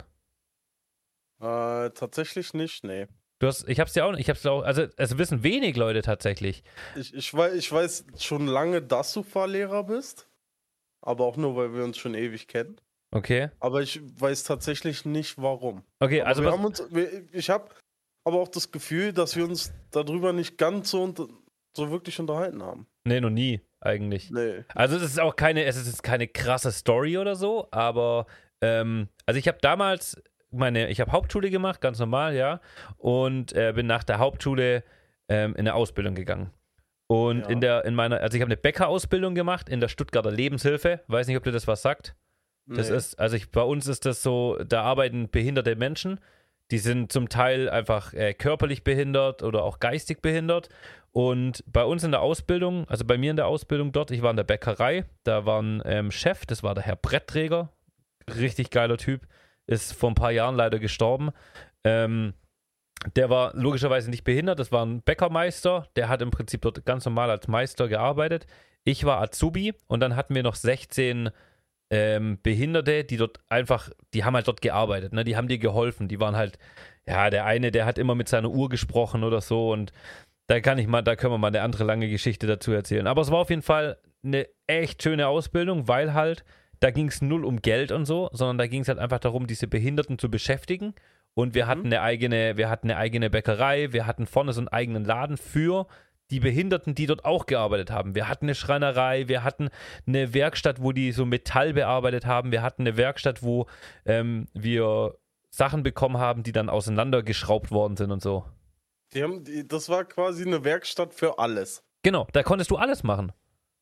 Äh, 1.41 1.91
tatsächlich 1.91 2.55
nicht, 2.55 2.85
nee. 2.85 3.07
Du 3.45 3.49
hast, 3.49 3.69
ich 3.69 3.79
hab's 3.79 3.93
dir 3.93 4.07
auch, 4.07 4.15
ich 4.15 4.31
hab's 4.31 4.47
auch, 4.47 4.63
also 4.63 4.87
es 4.97 5.19
wissen 5.19 5.43
wenig 5.43 5.77
Leute 5.77 6.01
tatsächlich. 6.01 6.65
Ich, 6.97 7.13
ich, 7.13 7.35
weiß, 7.35 7.53
ich 7.53 7.71
weiß 7.71 8.07
schon 8.17 8.47
lange, 8.47 8.81
dass 8.81 9.13
du 9.13 9.23
Fahrlehrer 9.23 9.85
bist. 9.85 10.31
Aber 11.03 11.27
auch 11.27 11.37
nur, 11.37 11.55
weil 11.55 11.75
wir 11.75 11.85
uns 11.85 11.99
schon 11.99 12.15
ewig 12.15 12.49
kennen. 12.49 12.81
Okay. 13.15 13.51
Aber 13.61 13.83
ich 13.83 14.01
weiß 14.19 14.45
tatsächlich 14.45 15.05
nicht, 15.05 15.37
warum. 15.37 15.83
Okay, 16.01 16.23
Aber 16.23 16.29
also 16.29 16.43
wir 16.43 16.53
haben 16.53 16.65
uns, 16.65 16.83
wir, 16.89 17.25
ich 17.33 17.51
habe 17.51 17.69
aber 18.27 18.39
auch 18.39 18.49
das 18.49 18.73
Gefühl, 18.73 19.13
dass 19.13 19.37
wir 19.37 19.45
uns 19.45 19.75
darüber 19.91 20.33
nicht 20.33 20.57
ganz 20.57 20.91
so, 20.93 21.03
unter, 21.03 21.29
so 21.77 21.91
wirklich 21.91 22.19
unterhalten 22.19 22.63
haben. 22.63 22.87
nee, 23.07 23.21
noch 23.21 23.29
nie 23.29 23.61
eigentlich. 23.81 24.31
Nee. 24.31 24.65
Also 24.75 24.97
es 24.97 25.03
ist 25.03 25.21
auch 25.21 25.37
keine, 25.37 25.65
es 25.65 25.77
ist 25.77 26.03
keine 26.03 26.29
krasse 26.29 26.73
Story 26.73 27.19
oder 27.19 27.37
so, 27.37 27.69
aber 27.73 28.25
ähm, 28.63 29.11
also 29.27 29.39
ich 29.39 29.49
habe 29.49 29.59
damals 29.61 30.17
meine, 30.55 30.89
ich 30.89 31.01
habe 31.01 31.13
Hauptschule 31.13 31.51
gemacht, 31.51 31.81
ganz 31.81 31.99
normal, 31.99 32.35
ja, 32.35 32.61
und 32.99 33.53
äh, 33.53 33.73
bin 33.75 33.87
nach 33.87 34.05
der 34.05 34.19
Hauptschule 34.19 34.83
ähm, 35.29 35.53
in 35.53 35.61
eine 35.61 35.75
Ausbildung 35.75 36.15
gegangen. 36.15 36.51
Und 37.07 37.41
Ja. 37.41 37.49
in 37.49 37.61
der, 37.61 37.85
in 37.85 37.95
meiner, 37.95 38.21
also 38.21 38.37
ich 38.37 38.41
habe 38.41 38.49
eine 38.49 38.57
Bäckerausbildung 38.57 39.35
gemacht 39.35 39.69
in 39.69 39.81
der 39.81 39.89
Stuttgarter 39.89 40.31
Lebenshilfe. 40.31 41.01
Weiß 41.07 41.27
nicht, 41.27 41.37
ob 41.37 41.45
dir 41.45 41.53
das 41.53 41.67
was 41.67 41.83
sagt. 41.83 42.15
Das 42.67 42.89
nee. 42.89 42.97
ist, 42.97 43.19
also 43.19 43.37
ich, 43.37 43.51
bei 43.51 43.63
uns 43.63 43.87
ist 43.87 44.07
das 44.07 44.23
so, 44.23 44.59
da 44.67 44.83
arbeiten 44.83 45.29
behinderte 45.31 45.77
Menschen. 45.77 46.19
Die 46.71 46.79
sind 46.79 47.13
zum 47.13 47.29
Teil 47.29 47.69
einfach 47.69 48.15
äh, 48.15 48.33
körperlich 48.33 48.85
behindert 48.85 49.43
oder 49.43 49.65
auch 49.65 49.81
geistig 49.81 50.23
behindert. 50.23 50.71
Und 51.13 51.63
bei 51.67 51.85
uns 51.85 52.05
in 52.05 52.11
der 52.11 52.23
Ausbildung, 52.23 52.89
also 52.89 53.05
bei 53.05 53.19
mir 53.19 53.31
in 53.31 53.37
der 53.37 53.47
Ausbildung 53.47 53.93
dort, 53.93 54.11
ich 54.11 54.23
war 54.23 54.31
in 54.31 54.37
der 54.37 54.45
Bäckerei, 54.45 55.05
da 55.25 55.45
war 55.45 55.61
ein 55.63 55.83
ähm, 55.85 56.11
Chef, 56.11 56.47
das 56.47 56.63
war 56.63 56.75
der 56.75 56.85
Herr 56.85 56.97
Brettträger, 56.97 57.71
richtig 58.35 58.71
geiler 58.71 58.97
Typ, 58.97 59.27
ist 59.67 59.93
vor 59.93 60.11
ein 60.11 60.15
paar 60.15 60.33
Jahren 60.33 60.57
leider 60.57 60.79
gestorben. 60.79 61.31
Ähm, 61.85 62.35
der 63.17 63.29
war 63.29 63.55
logischerweise 63.55 64.11
nicht 64.11 64.25
behindert, 64.25 64.59
das 64.59 64.73
war 64.73 64.85
ein 64.85 65.03
Bäckermeister, 65.03 65.89
der 65.97 66.09
hat 66.09 66.23
im 66.23 66.31
Prinzip 66.31 66.63
dort 66.63 66.87
ganz 66.87 67.05
normal 67.05 67.31
als 67.31 67.49
Meister 67.49 67.89
gearbeitet. 67.89 68.47
Ich 68.85 69.05
war 69.05 69.21
Azubi 69.21 69.75
und 69.87 70.01
dann 70.01 70.17
hatten 70.17 70.35
wir 70.35 70.43
noch 70.43 70.55
16 70.55 71.31
ähm, 71.91 72.39
Behinderte, 72.43 73.05
die 73.05 73.17
dort 73.17 73.41
einfach, 73.49 73.91
die 74.15 74.25
haben 74.25 74.35
halt 74.35 74.49
dort 74.49 74.63
gearbeitet, 74.63 75.13
ne? 75.13 75.25
Die 75.25 75.37
haben 75.37 75.49
dir 75.49 75.59
geholfen. 75.59 76.09
Die 76.09 76.21
waren 76.21 76.37
halt, 76.37 76.59
ja, 77.07 77.31
der 77.31 77.45
eine, 77.45 77.71
der 77.71 77.87
hat 77.87 77.99
immer 77.99 78.15
mit 78.15 78.29
seiner 78.29 78.51
Uhr 78.51 78.69
gesprochen 78.69 79.25
oder 79.25 79.41
so 79.41 79.73
und 79.73 79.93
da 80.47 80.61
kann 80.61 80.79
ich 80.79 80.87
mal, 80.87 81.03
da 81.03 81.17
können 81.17 81.33
wir 81.33 81.39
mal 81.39 81.49
eine 81.49 81.63
andere 81.63 81.85
lange 81.85 82.09
Geschichte 82.09 82.47
dazu 82.47 82.73
erzählen. 82.73 83.07
Aber 83.07 83.23
es 83.23 83.31
war 83.31 83.39
auf 83.39 83.51
jeden 83.51 83.63
Fall 83.63 83.99
eine 84.23 84.47
echt 84.67 85.03
schöne 85.03 85.29
Ausbildung, 85.29 85.89
weil 85.89 86.15
halt, 86.15 86.45
da 86.85 86.91
ging 86.91 87.09
es 87.09 87.23
null 87.23 87.47
um 87.47 87.63
Geld 87.63 87.93
und 87.93 88.05
so, 88.05 88.29
sondern 88.35 88.59
da 88.59 88.67
ging 88.67 88.83
es 88.83 88.89
halt 88.89 88.99
einfach 88.99 89.19
darum, 89.19 89.47
diese 89.47 89.67
Behinderten 89.67 90.19
zu 90.19 90.31
beschäftigen. 90.31 90.95
Und 91.33 91.55
wir 91.55 91.67
hatten 91.67 91.87
eine 91.87 92.03
eigene, 92.03 92.59
wir 92.59 92.69
hatten 92.69 92.91
eine 92.91 92.99
eigene 92.99 93.31
Bäckerei, 93.31 93.95
wir 93.95 94.07
hatten 94.07 94.27
vorne 94.27 94.53
so 94.53 94.61
einen 94.61 94.69
eigenen 94.69 95.03
Laden 95.03 95.39
für 95.39 95.87
die 96.31 96.41
Behinderten, 96.41 96.95
die 96.95 97.07
dort 97.07 97.25
auch 97.25 97.47
gearbeitet 97.47 97.91
haben. 97.91 98.15
Wir 98.15 98.29
hatten 98.29 98.45
eine 98.45 98.55
Schreinerei, 98.55 99.29
wir 99.29 99.45
hatten 99.45 99.71
eine 100.07 100.35
Werkstatt, 100.35 100.83
wo 100.83 100.93
die 100.93 101.13
so 101.13 101.25
Metall 101.25 101.73
bearbeitet 101.73 102.27
haben, 102.27 102.53
wir 102.53 102.61
hatten 102.61 102.83
eine 102.83 102.99
Werkstatt, 102.99 103.43
wo 103.43 103.67
ähm, 104.05 104.45
wir 104.53 105.17
Sachen 105.49 105.85
bekommen 105.85 106.19
haben, 106.19 106.43
die 106.43 106.53
dann 106.53 106.69
auseinandergeschraubt 106.69 107.71
worden 107.71 107.97
sind 107.97 108.11
und 108.11 108.21
so. 108.21 108.45
Die 109.15 109.23
haben, 109.23 109.43
das 109.69 109.89
war 109.89 110.05
quasi 110.05 110.45
eine 110.45 110.65
Werkstatt 110.65 111.15
für 111.15 111.39
alles. 111.39 111.83
Genau, 112.03 112.27
da 112.35 112.43
konntest 112.43 112.71
du 112.71 112.77
alles 112.77 113.05
machen. 113.05 113.33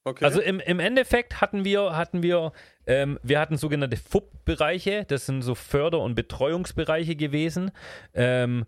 Okay. 0.05 0.25
Also 0.25 0.41
im, 0.41 0.59
im 0.59 0.81
Endeffekt 0.81 1.41
hatten 1.41 1.65
wir, 1.65 1.97
hatten 1.97 2.23
wir, 2.23 2.53
ähm, 2.87 3.19
wir 3.23 3.39
hatten 3.39 3.57
sogenannte 3.57 3.97
FUB-Bereiche, 3.97 5.05
das 5.07 5.27
sind 5.27 5.43
so 5.43 5.55
Förder- 5.55 6.01
und 6.01 6.17
Betreuungsbereiche 6.17 7.15
gewesen. 7.15 7.71
Ähm, 8.13 8.65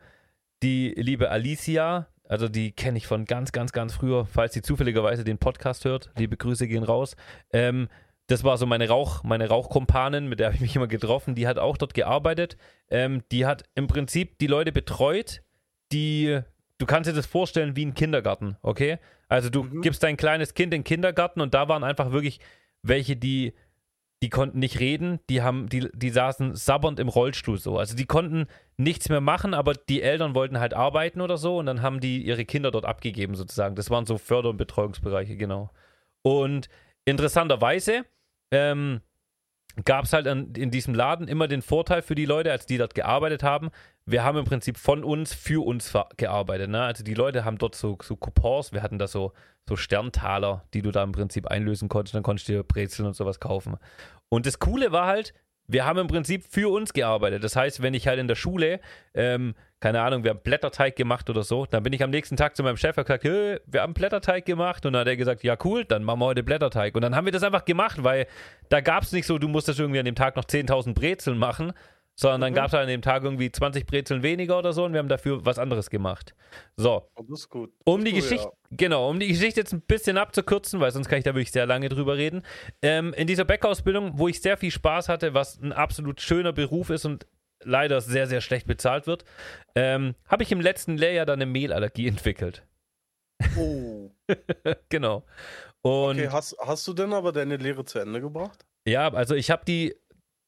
die 0.62 0.94
liebe 0.96 1.31
Alicia, 1.31 2.06
also 2.28 2.48
die 2.48 2.70
kenne 2.70 2.98
ich 2.98 3.06
von 3.06 3.25
ganz, 3.25 3.50
ganz, 3.50 3.72
ganz 3.72 3.94
früher, 3.94 4.26
falls 4.26 4.54
sie 4.54 4.62
zufälligerweise 4.62 5.25
den 5.25 5.38
Podcast 5.38 5.84
hört, 5.84 6.10
liebe 6.16 6.36
Grüße 6.36 6.69
gehen 6.69 6.84
raus. 6.84 7.16
Ähm, 7.52 7.88
das 8.28 8.44
war 8.44 8.56
so 8.56 8.64
meine 8.64 8.88
Rauch, 8.88 9.22
meine 9.22 9.48
Rauchkumpanin, 9.48 10.28
mit 10.28 10.40
der 10.40 10.46
habe 10.46 10.54
ich 10.54 10.62
mich 10.62 10.76
immer 10.76 10.86
getroffen, 10.86 11.34
die 11.34 11.46
hat 11.46 11.58
auch 11.58 11.76
dort 11.76 11.94
gearbeitet. 11.94 12.56
Ähm, 12.88 13.22
die 13.31 13.44
hat 13.44 13.64
im 13.75 13.86
Prinzip 13.86 14.38
die 14.38 14.46
Leute 14.46 14.72
betreut, 14.72 15.42
die, 15.92 16.41
du 16.78 16.86
kannst 16.86 17.08
dir 17.08 17.14
das 17.14 17.26
vorstellen 17.26 17.76
wie 17.76 17.84
ein 17.86 17.94
Kindergarten, 17.94 18.56
okay? 18.62 18.98
Also 19.28 19.50
du 19.50 19.64
Mhm. 19.64 19.82
gibst 19.82 20.02
dein 20.02 20.16
kleines 20.16 20.54
Kind 20.54 20.74
in 20.74 20.81
den 20.81 20.84
Kindergarten 20.84 21.40
und 21.40 21.54
da 21.54 21.69
waren 21.69 21.84
einfach 21.84 22.12
wirklich 22.12 22.40
welche, 22.82 23.16
die, 23.16 23.54
die 24.22 24.31
konnten 24.31 24.58
nicht 24.58 24.81
reden, 24.81 25.20
die 25.28 25.43
haben, 25.43 25.69
die, 25.69 25.88
die 25.94 26.10
saßen 26.10 26.54
sabbernd 26.54 26.98
im 26.98 27.08
Rollstuhl 27.08 27.58
so. 27.58 27.78
Also 27.78 27.94
die 27.96 28.06
konnten 28.06 28.46
nichts 28.76 29.08
mehr 29.08 29.20
machen, 29.20 29.54
aber 29.54 29.74
die 29.74 30.02
Eltern 30.02 30.34
wollten 30.34 30.58
halt 30.60 30.74
arbeiten 30.74 31.20
oder 31.20 31.36
so 31.36 31.58
und 31.58 31.66
dann 31.66 31.82
haben 31.82 32.00
die 32.00 32.22
ihre 32.24 32.44
Kinder 32.44 32.70
dort 32.70 32.84
abgegeben 32.84 33.34
sozusagen. 33.34 33.74
Das 33.76 33.90
waren 33.90 34.06
so 34.06 34.19
Förder- 34.19 34.50
und 34.50 34.56
Betreuungsbereiche, 34.56 35.36
genau. 35.36 35.70
Und 36.22 36.69
interessanterweise 37.04 38.04
ähm, 38.50 39.00
gab 39.84 40.04
es 40.04 40.12
halt 40.12 40.28
an, 40.28 40.52
in 40.54 40.70
diesem 40.70 40.94
Laden 40.94 41.26
immer 41.26 41.48
den 41.48 41.62
Vorteil 41.62 42.02
für 42.02 42.14
die 42.14 42.26
Leute, 42.26 42.52
als 42.52 42.66
die 42.66 42.78
dort 42.78 42.94
gearbeitet 42.94 43.43
haben. 43.43 43.70
Wir 44.06 44.22
haben 44.22 44.38
im 44.38 44.44
Prinzip 44.44 44.78
von 44.78 45.02
uns 45.02 45.34
für 45.34 45.64
uns 45.64 45.93
gearbeitet. 46.16 46.70
Ne? 46.70 46.82
Also 46.82 47.02
die 47.02 47.14
Leute 47.14 47.44
haben 47.44 47.58
dort 47.58 47.74
so, 47.74 47.98
so 48.02 48.16
Coupons, 48.16 48.72
wir 48.72 48.82
hatten 48.82 48.98
da 48.98 49.08
so, 49.08 49.32
so 49.69 49.76
Sterntaler, 49.76 50.64
die 50.74 50.82
du 50.82 50.90
da 50.90 51.02
im 51.02 51.12
Prinzip 51.12 51.48
einlösen 51.48 51.88
konntest. 51.88 52.14
Dann 52.14 52.22
konntest 52.22 52.48
du 52.48 52.52
dir 52.52 52.62
Brezeln 52.62 53.06
und 53.06 53.16
sowas 53.16 53.40
kaufen. 53.40 53.76
Und 54.28 54.46
das 54.46 54.58
Coole 54.58 54.93
war 54.93 55.06
halt, 55.06 55.34
wir 55.67 55.85
haben 55.85 55.99
im 55.99 56.06
Prinzip 56.06 56.44
für 56.49 56.71
uns 56.71 56.93
gearbeitet. 56.93 57.43
Das 57.43 57.56
heißt, 57.56 57.83
wenn 57.83 57.94
ich 57.94 58.06
halt 58.06 58.19
in 58.19 58.29
der 58.29 58.35
Schule, 58.35 58.81
ähm, 59.15 59.55
keine 59.81 60.01
Ahnung, 60.01 60.25
wir 60.25 60.31
haben 60.31 60.41
Blätterteig 60.43 60.97
gemacht 60.97 61.29
oder 61.29 61.43
so, 61.43 61.67
dann 61.67 61.83
bin 61.83 61.93
ich 61.93 62.03
am 62.03 62.11
nächsten 62.11 62.37
Tag 62.37 62.56
zu 62.56 62.63
meinem 62.63 62.77
Chef 62.77 62.97
und 62.97 63.05
gesagt, 63.05 63.25
wir 63.25 63.83
haben 63.83 63.94
Blätterteig 63.94 64.44
gemacht. 64.47 64.87
Und 64.87 64.94
dann 64.94 65.01
hat 65.01 65.09
er 65.09 65.17
gesagt, 65.17 65.43
ja 65.43 65.56
cool, 65.65 65.85
dann 65.85 66.05
machen 66.05 66.21
wir 66.21 66.27
heute 66.27 66.43
Blätterteig. 66.43 66.94
Und 66.94 67.03
dann 67.03 67.15
haben 67.15 67.27
wir 67.27 67.33
das 67.33 67.43
einfach 67.43 67.65
gemacht, 67.65 68.03
weil 68.03 68.27
da 68.69 68.81
gab 68.81 69.03
es 69.03 69.13
nicht 69.13 69.27
so, 69.27 69.39
du 69.39 69.49
musstest 69.49 69.81
irgendwie 69.81 69.99
an 69.99 70.06
dem 70.06 70.15
Tag 70.15 70.37
noch 70.37 70.44
10.000 70.44 70.94
Brezeln 70.94 71.39
machen, 71.39 71.73
sondern 72.17 72.41
dann 72.41 72.53
Mhm. 72.53 72.56
gab 72.56 72.67
es 72.69 72.73
halt 72.73 72.83
an 72.85 72.89
dem 72.89 73.03
Tag 73.03 73.25
irgendwie 73.25 73.51
20 73.51 73.87
Brezeln 73.87 74.23
weniger 74.23 74.59
oder 74.59 74.73
so 74.73 74.85
und 74.85 74.93
wir 74.93 74.99
haben 75.01 75.09
dafür 75.09 75.44
was 75.44 75.59
anderes 75.59 75.91
gemacht. 75.91 76.35
So, 76.77 77.09
Oh, 77.17 77.23
das 77.29 77.41
ist 77.41 77.49
gut. 77.49 77.73
um 77.85 78.05
Das 78.05 78.13
die 78.13 78.19
ist 78.19 78.25
cool, 78.31 78.37
Geschichte, 78.37 78.53
genau, 78.71 79.11
um 79.11 79.19
die 79.21 79.29
Geschichte 79.29 79.61
jetzt 79.61 79.73
ein 79.73 79.81
bisschen 79.83 80.17
abzukürzen, 80.19 80.81
weil 80.81 80.91
sonst 80.93 81.09
kann 81.09 81.19
ich 81.19 81.25
da 81.25 81.35
wirklich 81.35 81.53
sehr 81.53 81.67
lange 81.67 81.89
drüber 81.89 82.17
reden. 82.17 82.43
Ähm, 82.83 83.13
in 83.15 83.27
dieser 83.27 83.44
Bäckerausbildung, 83.44 84.19
wo 84.19 84.29
ich 84.29 84.41
sehr 84.41 84.56
viel 84.56 84.71
Spaß 84.71 85.09
hatte, 85.09 85.35
was 85.35 85.61
ein 85.61 85.73
absolut 85.73 86.21
schöner 86.21 86.53
Beruf 86.53 86.91
ist 86.91 87.05
und 87.05 87.27
leider 87.65 88.01
sehr, 88.01 88.27
sehr 88.27 88.41
schlecht 88.41 88.67
bezahlt 88.67 89.06
wird, 89.06 89.25
ähm, 89.75 90.15
habe 90.29 90.43
ich 90.43 90.53
im 90.53 90.61
letzten 90.61 90.97
Lehrjahr 90.99 91.27
dann 91.27 91.41
eine 91.41 91.47
Mehlallergie 91.51 92.06
entwickelt. 92.09 92.65
Ja. 93.43 93.49
Oh. 93.56 94.11
genau. 94.89 95.25
Und 95.83 96.19
Okay, 96.19 96.29
hast, 96.31 96.56
hast 96.61 96.87
du 96.87 96.93
denn 96.94 97.13
aber 97.13 97.33
deine 97.33 97.56
Lehre 97.56 97.85
zu 97.85 97.99
Ende 97.99 98.21
gebracht? 98.21 98.65
ja, 98.87 99.13
also 99.13 99.35
ich 99.35 99.51
habe 99.51 99.65
die 99.65 99.94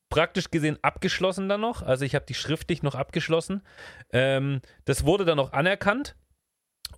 praktisch 0.08 0.50
gesehen 0.50 0.78
abgeschlossen 0.82 1.48
dann 1.48 1.60
noch. 1.60 1.82
Also 1.82 2.04
ich 2.04 2.14
habe 2.14 2.26
die 2.26 2.34
schriftlich 2.34 2.82
noch 2.82 2.94
abgeschlossen. 2.94 3.62
Ähm, 4.12 4.60
das 4.84 5.04
wurde 5.04 5.24
dann 5.24 5.36
noch 5.36 5.52
anerkannt. 5.52 6.16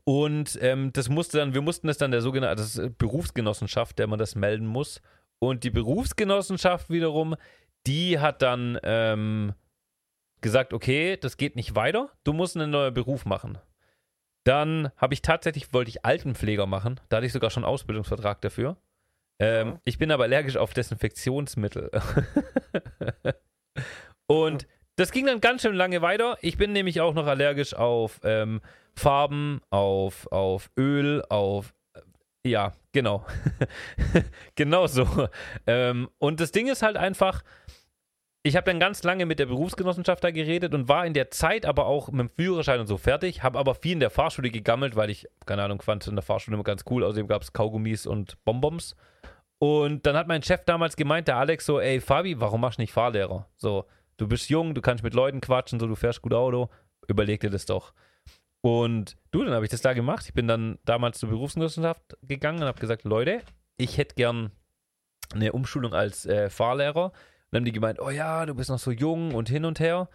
Und 0.05 0.59
ähm, 0.63 0.93
das 0.93 1.09
musste 1.09 1.39
dann, 1.39 1.55
wir 1.55 1.63
mussten 1.63 1.87
das 1.87 1.99
dann 1.99 2.11
der 2.11 2.21
sogenannte 2.21 2.63
das 2.63 2.81
Berufsgenossenschaft, 2.99 3.99
der 3.99 4.07
man 4.07 4.19
das 4.19 4.35
melden 4.35 4.67
muss. 4.67 5.01
Und 5.39 5.65
die 5.65 5.71
Berufsgenossenschaft 5.71 6.91
wiederum, 6.91 7.37
die 7.87 8.19
hat 8.19 8.43
dann 8.43 8.79
ähm, 8.83 9.55
gesagt, 10.41 10.73
okay, 10.73 11.17
das 11.17 11.37
geht 11.37 11.57
nicht 11.57 11.75
weiter, 11.75 12.11
du 12.25 12.33
musst 12.33 12.57
einen 12.57 12.71
neuen 12.71 12.95
Beruf 12.95 13.25
machen. 13.25 13.59
Dann 14.45 14.91
habe 14.97 15.15
ich 15.15 15.23
tatsächlich, 15.23 15.73
wollte 15.73 15.91
ich 15.91 16.05
Altenpfleger 16.05 16.67
machen, 16.67 17.01
da 17.09 17.19
hatte 17.19 17.27
ich 17.27 17.33
sogar 17.33 17.51
schon 17.51 17.65
einen 17.65 17.73
Ausbildungsvertrag 17.73 18.41
dafür. 18.41 18.77
Ähm. 19.39 19.79
Ich 19.85 19.99
bin 19.99 20.11
aber 20.11 20.25
allergisch 20.25 20.57
auf 20.57 20.75
Desinfektionsmittel. 20.75 21.91
Und 24.27 24.67
das 24.97 25.13
ging 25.13 25.27
dann 25.27 25.41
ganz 25.41 25.63
schön 25.63 25.75
lange 25.75 26.03
weiter. 26.03 26.37
Ich 26.43 26.59
bin 26.59 26.73
nämlich 26.73 27.01
auch 27.01 27.15
noch 27.15 27.27
allergisch 27.27 27.75
auf 27.75 28.21
ähm, 28.25 28.61
Farben, 28.97 29.61
auf, 29.71 30.27
auf 30.33 30.71
Öl, 30.77 31.23
auf. 31.29 31.73
äh, 31.95 32.01
Ja, 32.49 32.73
genau. 32.93 33.25
genau 34.57 34.87
so. 34.89 35.29
Ähm, 35.67 36.09
und 36.19 36.41
das 36.41 36.51
Ding 36.51 36.67
ist 36.67 36.83
halt 36.83 36.97
einfach, 36.97 37.43
ich 38.49 38.57
habe 38.57 38.65
dann 38.65 38.81
ganz 38.81 39.03
lange 39.03 39.27
mit 39.27 39.39
der 39.39 39.47
Berufsgenossenschaft 39.47 40.25
da 40.25 40.31
geredet 40.31 40.75
und 40.75 40.89
war 40.89 41.05
in 41.05 41.13
der 41.13 41.31
Zeit 41.31 41.67
aber 41.67 41.87
auch 41.87 42.11
mit 42.11 42.21
dem 42.21 42.31
Führerschein 42.31 42.81
und 42.81 42.87
so 42.87 42.97
fertig, 42.97 43.43
habe 43.43 43.59
aber 43.59 43.75
viel 43.75 43.93
in 43.93 44.01
der 44.01 44.09
Fahrschule 44.09 44.51
gegammelt, 44.51 44.97
weil 44.97 45.11
ich, 45.11 45.27
keine 45.45 45.63
Ahnung, 45.63 45.83
fand 45.83 46.07
in 46.07 46.17
der 46.17 46.23
Fahrschule 46.23 46.55
immer 46.55 46.65
ganz 46.65 46.85
cool. 46.89 47.05
Außerdem 47.05 47.27
gab 47.29 47.43
es 47.43 47.53
Kaugummis 47.53 48.07
und 48.07 48.43
Bonbons. 48.45 48.97
Und 49.59 50.07
dann 50.07 50.17
hat 50.17 50.29
mein 50.29 50.43
Chef 50.43 50.65
damals 50.65 50.97
gemeint, 50.97 51.29
der 51.29 51.37
Alex, 51.37 51.67
so, 51.67 51.79
ey 51.79 52.01
Fabi, 52.01 52.41
warum 52.41 52.63
machst 52.63 52.79
du 52.79 52.83
nicht 52.83 52.93
Fahrlehrer? 52.93 53.47
So, 53.57 53.85
du 54.17 54.27
bist 54.27 54.49
jung, 54.49 54.75
du 54.75 54.81
kannst 54.81 55.05
mit 55.05 55.13
Leuten 55.13 55.43
quatschen, 55.43 55.79
so, 55.79 55.87
du 55.87 55.95
fährst 55.95 56.23
gut 56.23 56.33
Auto, 56.33 56.71
überleg 57.07 57.41
dir 57.41 57.51
das 57.51 57.67
doch. 57.67 57.93
Und 58.63 59.17
du, 59.31 59.45
dann 59.45 59.53
habe 59.53 59.67
ich 59.67 59.71
das 59.71 59.83
da 59.83 59.93
gemacht. 59.93 60.25
Ich 60.27 60.35
bin 60.35 60.49
dann 60.49 60.79
damals 60.87 61.19
zur 61.19 61.29
Berufsgenossenschaft 61.29 62.17
gegangen 62.23 62.63
und 62.63 62.67
habe 62.67 62.81
gesagt, 62.81 63.05
Leute, 63.05 63.43
ich 63.77 63.99
hätte 63.99 64.15
gern 64.15 64.53
eine 65.35 65.53
Umschulung 65.53 65.93
als 65.93 66.25
äh, 66.25 66.49
Fahrlehrer. 66.49 67.13
Dann 67.51 67.61
haben 67.61 67.65
die 67.65 67.73
gemeint, 67.73 68.01
oh 68.01 68.11
ja, 68.11 68.45
du 68.47 68.55
bist 68.55 68.71
noch 68.71 68.79
so 68.79 68.91
jung 68.91 69.35
und 69.35 69.49
hin 69.49 69.65
und 69.65 69.81
her. 69.81 70.09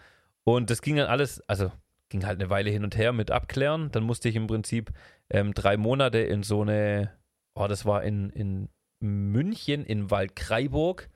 Und 0.44 0.70
das 0.70 0.82
ging 0.82 0.96
dann 0.98 1.08
alles, 1.08 1.42
also 1.48 1.72
ging 2.10 2.26
halt 2.26 2.40
eine 2.40 2.50
Weile 2.50 2.70
hin 2.70 2.84
und 2.84 2.98
her 2.98 3.14
mit 3.14 3.32
abklären. 3.32 3.92
Dann 3.92 4.04
musste 4.04 4.30
ich 4.30 4.36
im 4.36 4.48
Prinzip 4.48 4.92
ähm, 5.30 5.54
drei 5.54 5.78
Monate 5.78 6.20
in 6.20 6.44
so 6.44 6.62
eine, 6.62 7.12
oh, 7.56 7.68
das 7.68 7.86
war 7.86 8.04
in, 8.04 8.30
in 8.30 8.70
München 9.00 9.86
in 9.86 10.12
Waldkraiburg. 10.12 11.10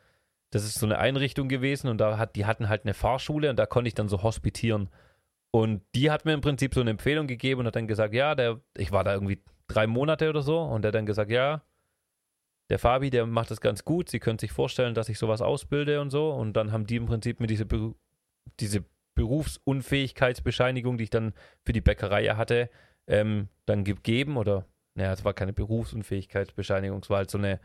Das 0.52 0.64
ist 0.64 0.80
so 0.80 0.86
eine 0.86 0.98
Einrichtung 0.98 1.50
gewesen 1.50 1.90
und 1.90 1.98
da 2.00 2.18
hat, 2.18 2.36
die 2.36 2.46
hatten 2.46 2.70
halt 2.70 2.84
eine 2.84 2.94
Fahrschule 2.94 3.50
und 3.50 3.58
da 3.58 3.66
konnte 3.66 3.90
ich 3.90 3.96
dann 3.96 4.10
so 4.10 4.24
hospitieren. 4.24 4.90
Und 5.52 5.82
die 5.96 6.12
hat 6.12 6.26
mir 6.26 6.34
im 6.34 6.42
Prinzip 6.42 6.74
so 6.74 6.82
eine 6.82 6.92
Empfehlung 6.92 7.28
gegeben 7.28 7.62
und 7.62 7.68
hat 7.68 7.76
dann 7.76 7.88
gesagt, 7.88 8.14
ja, 8.14 8.36
der, 8.36 8.60
ich 8.78 8.92
war 8.92 9.04
da 9.04 9.14
irgendwie 9.14 9.44
drei 9.68 9.88
Monate 9.88 10.30
oder 10.30 10.42
so 10.42 10.60
und 10.62 10.82
der 10.82 10.90
hat 10.90 10.96
dann 10.96 11.06
gesagt, 11.06 11.32
ja, 11.32 11.62
der 12.70 12.80
Fabi, 12.80 13.10
der 13.10 13.26
macht 13.26 13.52
das 13.52 13.62
ganz 13.62 13.86
gut, 13.86 14.10
sie 14.10 14.20
können 14.20 14.40
sich 14.40 14.52
vorstellen, 14.52 14.94
dass 14.94 15.10
ich 15.10 15.18
sowas 15.18 15.42
ausbilde 15.42 16.02
und 16.02 16.10
so. 16.10 16.32
Und 16.32 16.54
dann 16.54 16.72
haben 16.72 16.86
die 16.86 16.98
im 16.98 17.06
Prinzip 17.06 17.40
mir 17.40 17.48
diese, 17.48 17.66
Beru 17.66 17.96
diese 18.60 18.84
Berufsunfähigkeitsbescheinigung, 19.16 20.98
die 20.98 21.06
ich 21.06 21.10
dann 21.10 21.34
für 21.66 21.74
die 21.74 21.82
Bäckerei 21.82 22.24
ja 22.24 22.38
hatte, 22.38 22.70
ähm, 23.08 23.48
dann 23.66 23.84
gegeben 23.84 24.38
oder, 24.38 24.66
naja, 24.96 25.14
es 25.14 25.24
war 25.24 25.34
keine 25.34 25.54
Berufsunfähigkeitsbescheinigung, 25.54 27.00
es 27.02 27.10
war 27.10 27.18
halt 27.18 27.32
so 27.32 27.38
eine, 27.38 27.60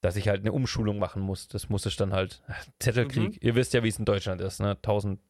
dass 0.00 0.16
ich 0.16 0.28
halt 0.28 0.40
eine 0.40 0.52
Umschulung 0.52 0.98
machen 0.98 1.22
muss. 1.22 1.48
Das 1.48 1.68
musste 1.68 1.88
ich 1.88 1.96
dann 1.96 2.12
halt, 2.12 2.42
Zettelkrieg, 2.78 3.42
ihr 3.42 3.54
wisst 3.54 3.74
ja, 3.74 3.82
wie 3.82 3.88
es 3.88 3.98
in 3.98 4.04
Deutschland 4.04 4.40
ist, 4.40 4.60
ne? 4.60 4.80
Tausend, 4.80 5.20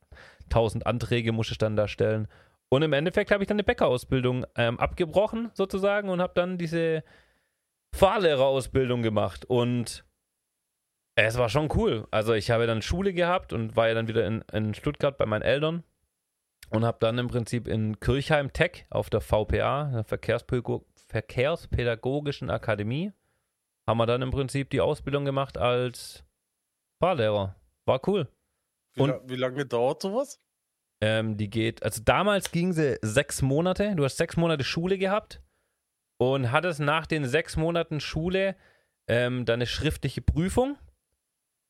tausend 0.49 0.87
Anträge 0.87 1.33
musste 1.33 1.53
ich 1.53 1.59
dann 1.59 1.77
da 1.77 1.89
stellen. 1.89 2.29
Und 2.69 2.83
im 2.83 2.93
Endeffekt 2.93 3.31
habe 3.31 3.43
ich 3.43 3.49
dann 3.49 3.57
eine 3.57 3.65
Bäckerausbildung 3.65 4.45
ähm, 4.55 4.79
abgebrochen, 4.79 5.51
sozusagen, 5.55 6.11
und 6.11 6.21
habe 6.21 6.35
dann 6.35 6.59
diese 6.59 7.03
Fahrlehrerausbildung 7.95 9.03
gemacht. 9.03 9.45
Und 9.45 10.05
es 11.17 11.37
war 11.37 11.49
schon 11.49 11.69
cool. 11.75 12.07
Also 12.11 12.33
ich 12.35 12.51
habe 12.51 12.67
dann 12.67 12.83
Schule 12.83 13.13
gehabt 13.13 13.53
und 13.53 13.77
war 13.77 13.89
ja 13.89 13.95
dann 13.95 14.09
wieder 14.09 14.27
in, 14.27 14.43
in 14.53 14.75
Stuttgart 14.75 15.19
bei 15.19 15.27
meinen 15.27 15.43
Eltern 15.43 15.83
und 16.71 16.85
habe 16.85 16.99
dann 17.01 17.19
im 17.19 17.29
Prinzip 17.29 17.67
in 17.67 17.99
Kirchheim 17.99 18.53
Tech 18.53 18.87
auf 18.91 19.11
der 19.11 19.21
VPA, 19.21 19.91
der 19.93 20.05
Verkehrspädago 20.05 20.87
Verkehrspädagogischen 21.09 22.51
Akademie, 22.51 23.13
haben 23.89 23.97
wir 23.99 24.05
dann 24.07 24.21
im 24.21 24.31
Prinzip 24.31 24.69
die 24.71 24.83
Ausbildung 24.83 25.25
gemacht 25.25 25.57
als 25.57 26.23
Fahrlehrer. 27.03 27.57
War 27.87 28.07
cool. 28.07 28.29
Wie, 28.95 29.01
Und- 29.03 29.29
wie 29.31 29.37
lange 29.37 29.65
dauert 29.65 30.03
sowas? 30.03 30.39
Ähm, 31.01 31.37
die 31.37 31.49
geht, 31.49 31.83
also 31.83 32.03
damals 32.05 32.51
ging 32.53 32.73
sie 32.73 32.99
sechs 33.03 33.41
Monate. 33.41 33.95
Du 33.97 34.05
hast 34.05 34.17
sechs 34.19 34.37
Monate 34.37 34.65
Schule 34.65 34.99
gehabt 34.99 35.41
und 36.19 36.53
hattest 36.53 36.81
nach 36.81 37.07
den 37.07 37.25
sechs 37.25 37.57
Monaten 37.57 38.01
Schule 38.01 38.57
ähm, 39.07 39.45
dann 39.45 39.55
eine 39.55 39.67
schriftliche 39.67 40.21
Prüfung 40.21 40.77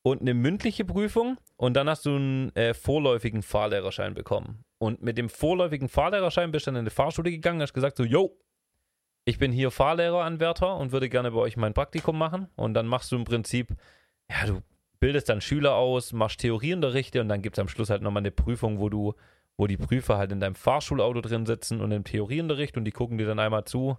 und 0.01 0.21
eine 0.21 0.33
mündliche 0.33 0.85
Prüfung 0.85 1.37
und 1.55 1.75
dann 1.75 1.89
hast 1.89 2.05
du 2.05 2.15
einen 2.15 2.55
äh, 2.55 2.73
vorläufigen 2.73 3.43
Fahrlehrerschein 3.43 4.13
bekommen. 4.13 4.63
Und 4.77 5.01
mit 5.01 5.17
dem 5.17 5.29
vorläufigen 5.29 5.89
Fahrlehrerschein 5.89 6.51
bist 6.51 6.67
du 6.67 6.71
dann 6.71 6.77
in 6.77 6.81
eine 6.81 6.89
Fahrschule 6.89 7.31
gegangen 7.31 7.57
und 7.57 7.63
hast 7.63 7.73
gesagt 7.73 7.97
so, 7.97 8.03
yo, 8.03 8.37
ich 9.25 9.37
bin 9.37 9.51
hier 9.51 9.71
Fahrlehreranwärter 9.71 10.75
und 10.77 10.91
würde 10.91 11.09
gerne 11.09 11.31
bei 11.31 11.37
euch 11.37 11.57
mein 11.57 11.73
Praktikum 11.73 12.17
machen. 12.17 12.47
Und 12.55 12.73
dann 12.73 12.87
machst 12.87 13.11
du 13.11 13.15
im 13.15 13.25
Prinzip, 13.25 13.75
ja, 14.29 14.47
du 14.47 14.61
bildest 14.99 15.29
dann 15.29 15.41
Schüler 15.41 15.75
aus, 15.75 16.13
machst 16.13 16.39
Theorieunterrichte 16.39 17.21
und 17.21 17.29
dann 17.29 17.41
gibt 17.41 17.57
es 17.57 17.61
am 17.61 17.67
Schluss 17.67 17.89
halt 17.89 18.01
nochmal 18.01 18.21
eine 18.21 18.31
Prüfung, 18.31 18.79
wo 18.79 18.89
du, 18.89 19.13
wo 19.57 19.67
die 19.67 19.77
Prüfer 19.77 20.17
halt 20.17 20.31
in 20.31 20.39
deinem 20.39 20.55
Fahrschulauto 20.55 21.21
drin 21.21 21.45
sitzen 21.45 21.81
und 21.81 21.91
im 21.91 22.03
Theorieunterricht 22.03 22.77
und 22.77 22.85
die 22.85 22.91
gucken 22.91 23.17
dir 23.17 23.27
dann 23.27 23.39
einmal 23.39 23.65
zu 23.65 23.97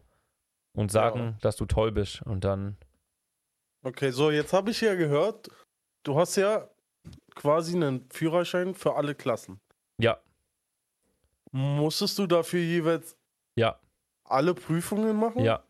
und 0.75 0.91
sagen, 0.93 1.19
Ja. 1.21 1.35
dass 1.41 1.57
du 1.57 1.67
toll 1.67 1.93
bist. 1.93 2.23
Und 2.23 2.45
dann, 2.45 2.77
Okay, 3.83 4.11
so, 4.11 4.31
jetzt 4.31 4.53
habe 4.53 4.71
ich 4.71 4.81
ja 4.83 4.95
gehört, 4.95 5.49
du 6.03 6.19
hast 6.19 6.37
ja 6.37 6.69
quasi 7.35 7.75
einen 7.77 8.09
Führerschein 8.11 8.75
für 8.75 8.95
alle 8.97 9.15
Klassen. 9.15 9.61
ja, 9.99 10.19
Musstest 11.53 12.17
du 12.19 12.27
dafür 12.29 12.61
jeweils 12.61 13.17
ja, 13.57 13.81
alle 14.25 14.55
Prüfungen 14.55 15.17
machen? 15.17 15.43
ja. 15.45 15.65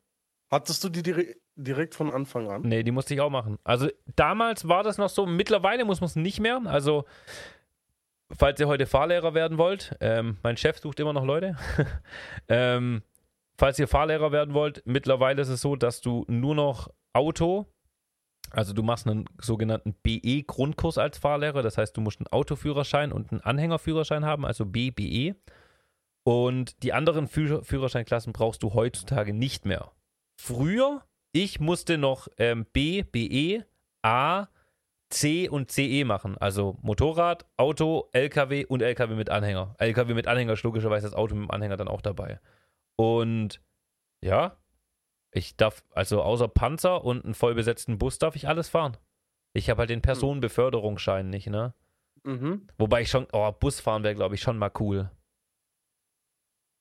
Hattest 0.50 0.82
du 0.82 0.88
die 0.88 1.02
dire 1.04 1.36
direkt 1.54 1.94
von 1.94 2.10
Anfang 2.12 2.50
an? 2.50 2.62
Nee, 2.62 2.82
die 2.82 2.90
musste 2.90 3.14
ich 3.14 3.20
auch 3.20 3.30
machen. 3.30 3.56
Also 3.62 3.88
damals 4.16 4.66
war 4.66 4.82
das 4.82 4.98
noch 4.98 5.08
so, 5.08 5.24
mittlerweile 5.24 5.84
muss 5.84 6.00
man 6.00 6.06
es 6.06 6.16
nicht 6.16 6.40
mehr. 6.40 6.60
Also, 6.66 7.04
falls 8.32 8.58
ihr 8.58 8.66
heute 8.66 8.86
Fahrlehrer 8.86 9.32
werden 9.32 9.58
wollt, 9.58 9.96
ähm, 10.00 10.38
mein 10.42 10.56
Chef 10.56 10.78
sucht 10.78 10.98
immer 10.98 11.12
noch 11.12 11.24
Leute. 11.24 11.56
ähm, 12.48 13.02
falls 13.60 13.78
ihr 13.78 13.88
Fahrlehrer 13.88 14.32
werden 14.32 14.54
wollt, 14.54 14.82
mittlerweile 14.86 15.42
ist 15.42 15.50
es 15.50 15.60
so, 15.60 15.76
dass 15.76 16.00
du 16.00 16.24
nur 16.28 16.54
noch 16.54 16.88
Auto, 17.12 17.66
also 18.50 18.72
du 18.72 18.82
machst 18.82 19.06
einen 19.06 19.26
sogenannten 19.38 19.92
BE-Grundkurs 20.02 20.96
als 20.96 21.18
Fahrlehrer, 21.18 21.62
das 21.62 21.76
heißt, 21.76 21.94
du 21.94 22.00
musst 22.00 22.20
einen 22.20 22.28
Autoführerschein 22.28 23.12
und 23.12 23.30
einen 23.30 23.42
Anhängerführerschein 23.42 24.24
haben, 24.24 24.46
also 24.46 24.64
BBE. 24.64 25.36
Und 26.24 26.82
die 26.82 26.94
anderen 26.94 27.28
Führ 27.28 27.62
Führerscheinklassen 27.62 28.32
brauchst 28.32 28.62
du 28.62 28.72
heutzutage 28.72 29.34
nicht 29.34 29.66
mehr. 29.66 29.92
Früher, 30.40 31.02
ich 31.32 31.60
musste 31.60 31.98
noch 31.98 32.28
ähm, 32.38 32.66
B, 32.72 33.02
BE, 33.02 33.66
A, 34.02 34.46
C 35.10 35.50
und 35.50 35.70
CE 35.70 36.04
machen. 36.04 36.38
Also 36.38 36.78
Motorrad, 36.80 37.46
Auto, 37.58 38.08
LKW 38.12 38.64
und 38.64 38.80
LKW 38.80 39.14
mit 39.14 39.28
Anhänger. 39.28 39.74
LKW 39.78 40.14
mit 40.14 40.26
Anhänger 40.26 40.54
ist 40.54 40.62
logischerweise 40.62 41.06
das 41.06 41.14
Auto 41.14 41.34
mit 41.34 41.44
dem 41.48 41.50
Anhänger 41.50 41.76
dann 41.76 41.88
auch 41.88 42.00
dabei. 42.00 42.40
Und 43.00 43.62
ja, 44.22 44.58
ich 45.32 45.56
darf, 45.56 45.82
also 45.92 46.20
außer 46.22 46.48
Panzer 46.48 47.02
und 47.02 47.24
einen 47.24 47.32
vollbesetzten 47.32 47.96
Bus 47.96 48.18
darf 48.18 48.36
ich 48.36 48.46
alles 48.46 48.68
fahren. 48.68 48.98
Ich 49.54 49.70
habe 49.70 49.78
halt 49.78 49.90
den 49.90 50.02
Personenbeförderungsschein 50.02 51.30
nicht, 51.30 51.46
ne? 51.48 51.72
Mhm. 52.24 52.68
Wobei 52.76 53.00
ich 53.00 53.08
schon, 53.08 53.26
oh, 53.32 53.50
Busfahren 53.52 54.02
wäre, 54.04 54.14
glaube 54.14 54.34
ich, 54.34 54.42
schon 54.42 54.58
mal 54.58 54.70
cool. 54.78 55.10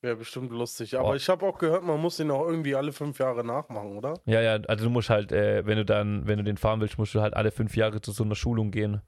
Wäre 0.02 0.18
bestimmt 0.18 0.52
lustig. 0.52 0.98
Aber 0.98 1.10
Boah. 1.10 1.16
ich 1.16 1.30
habe 1.30 1.46
auch 1.46 1.58
gehört, 1.58 1.84
man 1.84 2.02
muss 2.02 2.18
den 2.18 2.32
auch 2.32 2.46
irgendwie 2.46 2.76
alle 2.76 2.92
fünf 2.92 3.18
Jahre 3.20 3.46
nachmachen, 3.46 3.96
oder? 3.96 4.20
Ja, 4.26 4.42
ja, 4.42 4.56
also 4.68 4.84
du 4.84 4.90
musst 4.90 5.10
halt, 5.10 5.32
äh, 5.32 5.66
wenn 5.66 5.78
du 5.78 5.86
dann, 5.86 6.28
wenn 6.28 6.38
du 6.38 6.44
den 6.44 6.58
fahren 6.58 6.82
willst, 6.82 6.98
musst 6.98 7.16
du 7.16 7.22
halt 7.22 7.34
alle 7.34 7.52
fünf 7.52 7.78
Jahre 7.78 8.02
zu 8.02 8.12
so 8.12 8.26
einer 8.26 8.36
Schulung 8.36 8.72
gehen. 8.72 9.02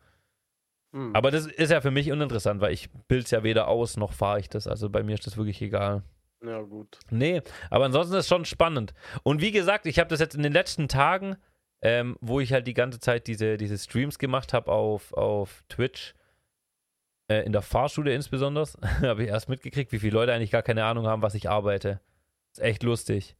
Hm. 0.94 1.14
Aber 1.14 1.30
das 1.30 1.46
ist 1.46 1.72
ja 1.72 1.82
für 1.82 1.92
mich 1.92 2.10
uninteressant, 2.10 2.62
weil 2.62 2.72
ich 2.72 2.90
bilde 3.10 3.26
es 3.26 3.32
ja 3.32 3.44
weder 3.44 3.68
aus, 3.68 3.98
noch 3.98 4.14
fahre 4.14 4.40
ich 4.40 4.48
das. 4.48 4.66
Also 4.66 4.90
bei 4.90 5.04
mir 5.04 5.16
ist 5.16 5.28
das 5.28 5.36
wirklich 5.36 5.62
egal. 5.62 6.04
Ja, 6.44 6.62
gut. 6.62 7.00
Nee, 7.10 7.42
aber 7.70 7.86
ansonsten 7.86 8.14
ist 8.16 8.26
es 8.26 8.28
schon 8.28 8.46
spannend. 8.46 8.94
Und 9.24 9.42
wie 9.42 9.52
gesagt, 9.52 9.86
ich 9.86 10.00
habe 10.00 10.10
das 10.10 10.20
jetzt 10.20 10.36
in 10.36 10.44
den 10.44 10.54
letzten 10.54 10.88
Tagen, 10.88 11.38
ähm, 11.82 12.18
wo 12.22 12.40
ich 12.40 12.54
halt 12.54 12.68
die 12.68 12.74
ganze 12.74 13.00
Zeit 13.00 13.28
diese, 13.28 13.58
diese 13.58 13.78
Streams 13.78 14.20
gemacht 14.20 14.54
habe 14.54 14.72
auf, 14.72 15.14
auf 15.14 15.64
Twitch, 15.70 16.14
äh, 17.30 17.46
in 17.46 17.52
der 17.52 17.62
Fahrschule 17.62 18.14
insbesondere, 18.14 18.68
habe 19.02 19.24
ich 19.24 19.30
erst 19.30 19.50
mitgekriegt, 19.50 19.92
wie 19.92 20.00
viele 20.00 20.14
Leute 20.14 20.34
eigentlich 20.34 20.52
gar 20.52 20.64
keine 20.64 20.86
Ahnung 20.86 21.08
haben, 21.08 21.22
was 21.22 21.36
ich 21.36 21.50
arbeite. 21.50 22.02
ist 22.54 22.62
echt 22.62 22.84
lustig. 22.84 23.36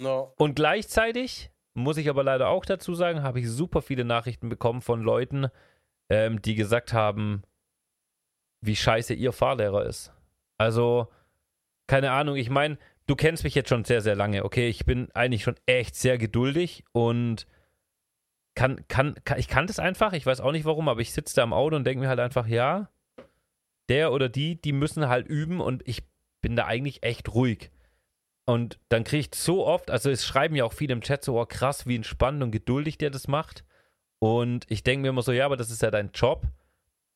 No. 0.00 0.32
Und 0.36 0.54
gleichzeitig, 0.54 1.50
muss 1.74 1.96
ich 1.96 2.08
aber 2.08 2.22
leider 2.24 2.48
auch 2.48 2.64
dazu 2.64 2.94
sagen, 2.94 3.22
habe 3.22 3.40
ich 3.40 3.50
super 3.50 3.82
viele 3.82 4.04
Nachrichten 4.04 4.48
bekommen 4.48 4.80
von 4.80 5.02
Leuten, 5.02 5.48
ähm, 6.10 6.42
die 6.42 6.54
gesagt 6.54 6.92
haben, 6.92 7.42
wie 8.60 8.76
scheiße 8.76 9.14
ihr 9.14 9.32
Fahrlehrer 9.32 9.86
ist. 9.86 10.12
Also, 10.56 11.08
keine 11.88 12.12
Ahnung, 12.12 12.36
ich 12.36 12.50
meine, 12.50 12.78
du 13.06 13.16
kennst 13.16 13.42
mich 13.42 13.56
jetzt 13.56 13.70
schon 13.70 13.84
sehr, 13.84 14.02
sehr 14.02 14.14
lange, 14.14 14.44
okay? 14.44 14.68
Ich 14.68 14.84
bin 14.84 15.10
eigentlich 15.14 15.42
schon 15.42 15.56
echt 15.66 15.96
sehr 15.96 16.18
geduldig 16.18 16.84
und 16.92 17.48
kann, 18.54 18.86
kann, 18.88 19.16
kann 19.24 19.38
ich 19.38 19.48
kann 19.48 19.66
das 19.66 19.78
einfach, 19.80 20.12
ich 20.12 20.26
weiß 20.26 20.40
auch 20.40 20.52
nicht 20.52 20.64
warum, 20.64 20.88
aber 20.88 21.00
ich 21.00 21.12
sitze 21.12 21.34
da 21.34 21.42
im 21.42 21.52
Auto 21.52 21.74
und 21.74 21.84
denke 21.84 22.02
mir 22.02 22.08
halt 22.08 22.20
einfach, 22.20 22.46
ja, 22.46 22.90
der 23.88 24.12
oder 24.12 24.28
die, 24.28 24.60
die 24.60 24.72
müssen 24.72 25.08
halt 25.08 25.26
üben 25.26 25.60
und 25.60 25.86
ich 25.88 26.02
bin 26.42 26.54
da 26.54 26.66
eigentlich 26.66 27.02
echt 27.02 27.34
ruhig. 27.34 27.70
Und 28.46 28.78
dann 28.88 29.04
kriege 29.04 29.20
ich 29.20 29.34
so 29.34 29.66
oft, 29.66 29.90
also 29.90 30.10
es 30.10 30.24
schreiben 30.24 30.56
ja 30.56 30.64
auch 30.64 30.72
viele 30.72 30.92
im 30.92 31.00
Chat 31.00 31.24
so, 31.24 31.40
oh 31.40 31.46
krass, 31.46 31.86
wie 31.86 31.96
entspannt 31.96 32.42
und 32.42 32.50
geduldig 32.50 32.98
der 32.98 33.10
das 33.10 33.28
macht. 33.28 33.64
Und 34.20 34.66
ich 34.68 34.82
denke 34.82 35.02
mir 35.02 35.08
immer 35.08 35.22
so, 35.22 35.32
ja, 35.32 35.46
aber 35.46 35.56
das 35.56 35.70
ist 35.70 35.82
ja 35.82 35.90
dein 35.90 36.10
Job. 36.12 36.46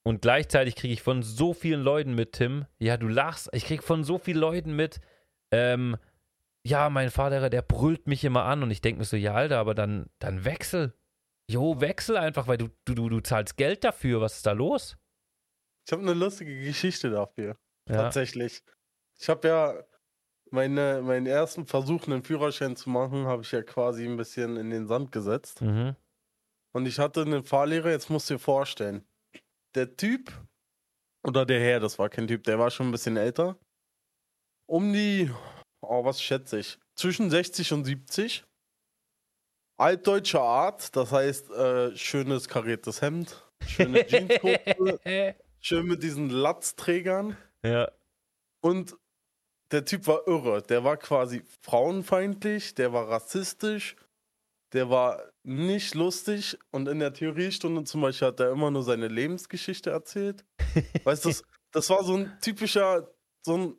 Und 0.05 0.23
gleichzeitig 0.23 0.75
kriege 0.75 0.93
ich 0.93 1.03
von 1.03 1.23
so 1.23 1.55
vielen 1.55 1.83
Leuten 1.83 2.15
mit, 2.15 2.33
Tim, 2.33 2.67
ja, 2.79 2.97
du 2.97 3.07
lachst, 3.07 3.49
ich 3.53 3.65
kriege 3.65 3.83
von 3.83 4.03
so 4.03 4.19
vielen 4.19 4.39
Leuten 4.39 4.75
mit, 4.75 5.01
ähm, 5.53 5.97
ja, 6.65 6.91
mein 6.91 7.11
Vater, 7.11 7.51
der 7.51 7.63
brüllt 7.63 8.07
mich 8.07 8.25
immer 8.25 8.45
an 8.45 8.63
und 8.63 8.71
ich 8.71 8.81
denke 8.81 8.99
mir 8.99 9.05
so, 9.05 9.17
ja, 9.17 9.35
Alter, 9.35 9.59
aber 9.59 9.75
dann, 9.75 10.11
dann 10.19 10.45
wechsel. 10.45 10.95
Jo, 11.49 11.81
wechsel 11.81 12.17
einfach, 12.17 12.47
weil 12.47 12.57
du, 12.57 12.69
du, 12.85 12.95
du, 12.95 13.09
du 13.09 13.21
zahlst 13.21 13.57
Geld 13.57 13.85
dafür. 13.85 14.21
Was 14.21 14.37
ist 14.37 14.47
da 14.47 14.53
los? 14.53 14.97
Ich 15.87 15.93
habe 15.93 16.03
eine 16.03 16.15
lustige 16.15 16.65
Geschichte 16.65 17.11
dafür. 17.11 17.57
Ja. 17.89 17.97
Tatsächlich. 17.97 18.63
Ich 19.21 19.29
habe 19.29 19.49
ja 19.49 19.85
meine, 20.51 21.03
meinen 21.03 21.27
ersten 21.27 21.67
Versuch, 21.67 22.07
einen 22.07 22.23
Führerschein 22.23 22.77
zu 22.77 22.91
machen, 22.91 23.27
habe 23.27 23.43
ich 23.43 23.51
ja 23.51 23.63
quasi 23.63 24.07
ein 24.07 24.17
bisschen 24.17 24.57
in 24.57 24.71
den 24.71 24.87
Sand 24.87 25.11
gesetzt. 25.11 25.63
Mhm. 25.63 25.97
Und 26.73 26.87
ich 26.87 26.99
hatte 26.99 27.23
einen 27.23 27.45
Fahrlehrer, 27.45 27.91
jetzt 27.91 28.09
musst 28.09 28.31
du 28.31 28.35
dir 28.35 28.41
vorstellen. 28.41 29.05
Der 29.75 29.97
Typ, 29.97 30.33
oder 31.25 31.47
der 31.47 31.61
Herr, 31.61 31.81
das 31.81 31.99
war 31.99 32.09
kein 32.09 32.29
Typ, 32.29 32.45
der 32.45 32.59
war 32.59 32.71
schon 32.71 32.89
ein 32.89 32.93
bisschen 32.93 33.17
älter. 33.17 33.57
Um 34.67 34.93
die, 34.93 35.31
oh, 35.81 36.05
was 36.05 36.23
schätze 36.23 36.59
ich, 36.59 36.79
zwischen 36.95 37.31
60 37.31 37.73
und 37.73 37.85
70. 37.85 38.45
Altdeutsche 39.79 40.41
Art, 40.41 40.95
das 40.95 41.13
heißt, 41.13 41.51
äh, 41.51 41.97
schönes 41.97 42.49
kariertes 42.49 43.01
Hemd, 43.01 43.49
schöne 43.67 44.07
Jeanshose, 44.07 45.35
schön 45.61 45.87
mit 45.87 46.03
diesen 46.03 46.29
Latzträgern. 46.31 47.37
Ja. 47.65 47.91
Und 48.61 48.97
der 49.73 49.85
Typ 49.85 50.07
war 50.07 50.29
irre. 50.29 50.63
Der 50.63 50.85
war 50.85 50.97
quasi 50.99 51.43
frauenfeindlich, 51.63 52.75
der 52.75 52.93
war 52.93 53.09
rassistisch, 53.09 53.97
der 54.73 54.91
war 54.91 55.23
nicht 55.43 55.95
lustig 55.95 56.59
und 56.71 56.89
in 56.89 56.99
der 56.99 57.13
Theoriestunde 57.13 57.85
zum 57.85 58.01
Beispiel 58.01 58.29
hat 58.29 58.41
er 58.41 58.51
immer 58.51 58.71
nur 58.71 58.83
seine 58.83 59.09
Lebensgeschichte 59.09 59.91
erzählt. 59.91 60.45
weißt 61.05 61.25
du, 61.25 61.29
das, 61.29 61.43
das 61.73 61.91
war 61.91 62.05
so 62.05 62.17
ein 62.17 62.39
typischer, 62.41 63.09
so 63.45 63.57
ein 63.57 63.77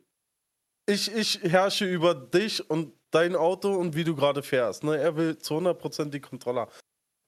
ich, 0.86 1.14
ich 1.14 1.42
herrsche 1.42 1.86
über 1.86 2.14
dich 2.14 2.68
und 2.68 2.92
dein 3.10 3.36
Auto 3.36 3.74
und 3.74 3.96
wie 3.96 4.04
du 4.04 4.14
gerade 4.14 4.42
fährst. 4.42 4.84
Ne? 4.84 4.98
Er 4.98 5.16
will 5.16 5.38
zu 5.38 5.54
100% 5.54 6.10
die 6.10 6.20
Kontrolle. 6.20 6.68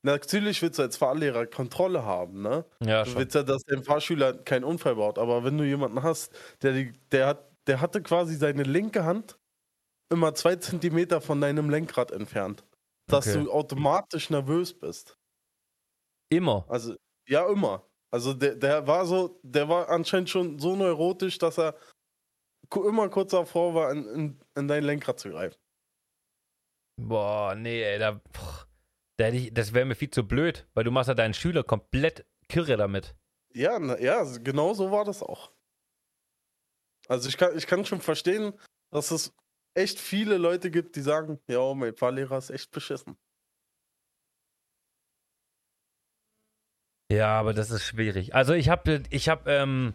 Natürlich 0.02 0.61
willst 0.62 0.78
du 0.78 0.82
als 0.82 0.96
Fahrlehrer 0.96 1.46
Kontrolle 1.46 2.04
haben, 2.04 2.42
ne? 2.42 2.64
Ja, 2.85 3.02
du 3.02 3.11
schon. 3.11 3.20
willst 3.20 3.35
ja, 3.35 3.42
dass 3.42 3.62
dein 3.64 3.82
Fahrschüler 3.82 4.35
keinen 4.35 4.64
Unfall 4.64 4.96
baut. 4.96 5.18
Aber 5.18 5.42
wenn 5.42 5.56
du 5.56 5.64
jemanden 5.64 6.02
hast, 6.02 6.32
der, 6.62 6.73
die, 6.75 6.92
der, 7.11 7.26
hat, 7.28 7.50
der 7.66 7.80
hatte 7.80 8.02
quasi 8.02 8.37
seine 8.37 8.62
linke 8.62 9.04
Hand 9.04 9.38
immer 10.12 10.35
zwei 10.35 10.56
Zentimeter 10.56 11.20
von 11.20 11.40
deinem 11.40 11.70
Lenkrad 11.70 12.12
entfernt, 12.12 12.64
dass 13.09 13.29
Okay. 13.29 13.45
du 13.45 13.53
automatisch 13.53 14.31
nervös 14.31 14.79
bist. 14.79 15.17
Immer. 16.31 16.67
Also, 16.69 16.97
ja, 17.29 17.49
immer. 17.49 17.89
Also 18.13 18.35
der, 18.35 18.57
der 18.57 18.87
war 18.87 19.05
so, 19.07 19.41
der 19.43 19.69
war 19.69 19.89
anscheinend 19.89 20.31
schon 20.31 20.59
so 20.59 20.77
neurotisch, 20.77 21.39
dass 21.39 21.59
er 21.59 21.77
immer 22.75 23.09
kurz 23.09 23.31
davor 23.33 23.75
war, 23.75 23.93
in, 23.93 24.07
in, 24.09 24.41
in 24.57 24.69
dein 24.69 24.85
Lenkrad 24.85 25.21
zu 25.21 25.31
greifen. 25.31 25.59
Boah, 27.01 27.55
nee, 27.55 27.83
ey, 27.83 27.99
da, 27.99 28.21
pff, 28.33 28.66
da 29.19 29.29
ich, 29.29 29.53
das 29.53 29.73
wäre 29.75 29.85
mir 29.85 29.95
viel 29.95 30.11
zu 30.11 30.27
blöd, 30.27 30.66
weil 30.75 30.85
du 30.85 30.90
machst 30.90 31.09
ja 31.09 31.14
deinen 31.14 31.35
Schüler 31.35 31.62
komplett 31.62 32.27
kirre 32.49 32.77
damit. 32.77 33.14
Ja, 33.55 33.79
na, 33.79 33.99
ja, 34.01 34.23
genau 34.38 34.75
so 34.75 34.90
war 34.90 35.05
das 35.05 35.23
auch. 35.23 35.53
Also 37.09 37.29
ich 37.29 37.37
kann, 37.37 37.57
ich 37.57 37.66
kann 37.66 37.85
schon 37.85 38.01
verstehen, 38.01 38.59
dass 38.90 39.11
es 39.11 39.33
echt 39.77 39.99
viele 40.01 40.39
Leute 40.39 40.71
gibt, 40.71 40.97
die 40.97 41.03
sagen, 41.03 41.39
ja, 41.49 41.75
mein 41.75 41.95
Fahrlehrer 41.95 42.39
ist 42.39 42.51
echt 42.51 42.71
beschissen. 42.71 43.17
Ja, 47.12 47.39
aber 47.39 47.55
das 47.55 47.71
ist 47.71 47.85
schwierig. 47.85 48.35
Also 48.35 48.53
ich 48.55 48.69
habe, 48.69 49.03
ich 49.11 49.29
habe, 49.29 49.51
ähm, 49.51 49.95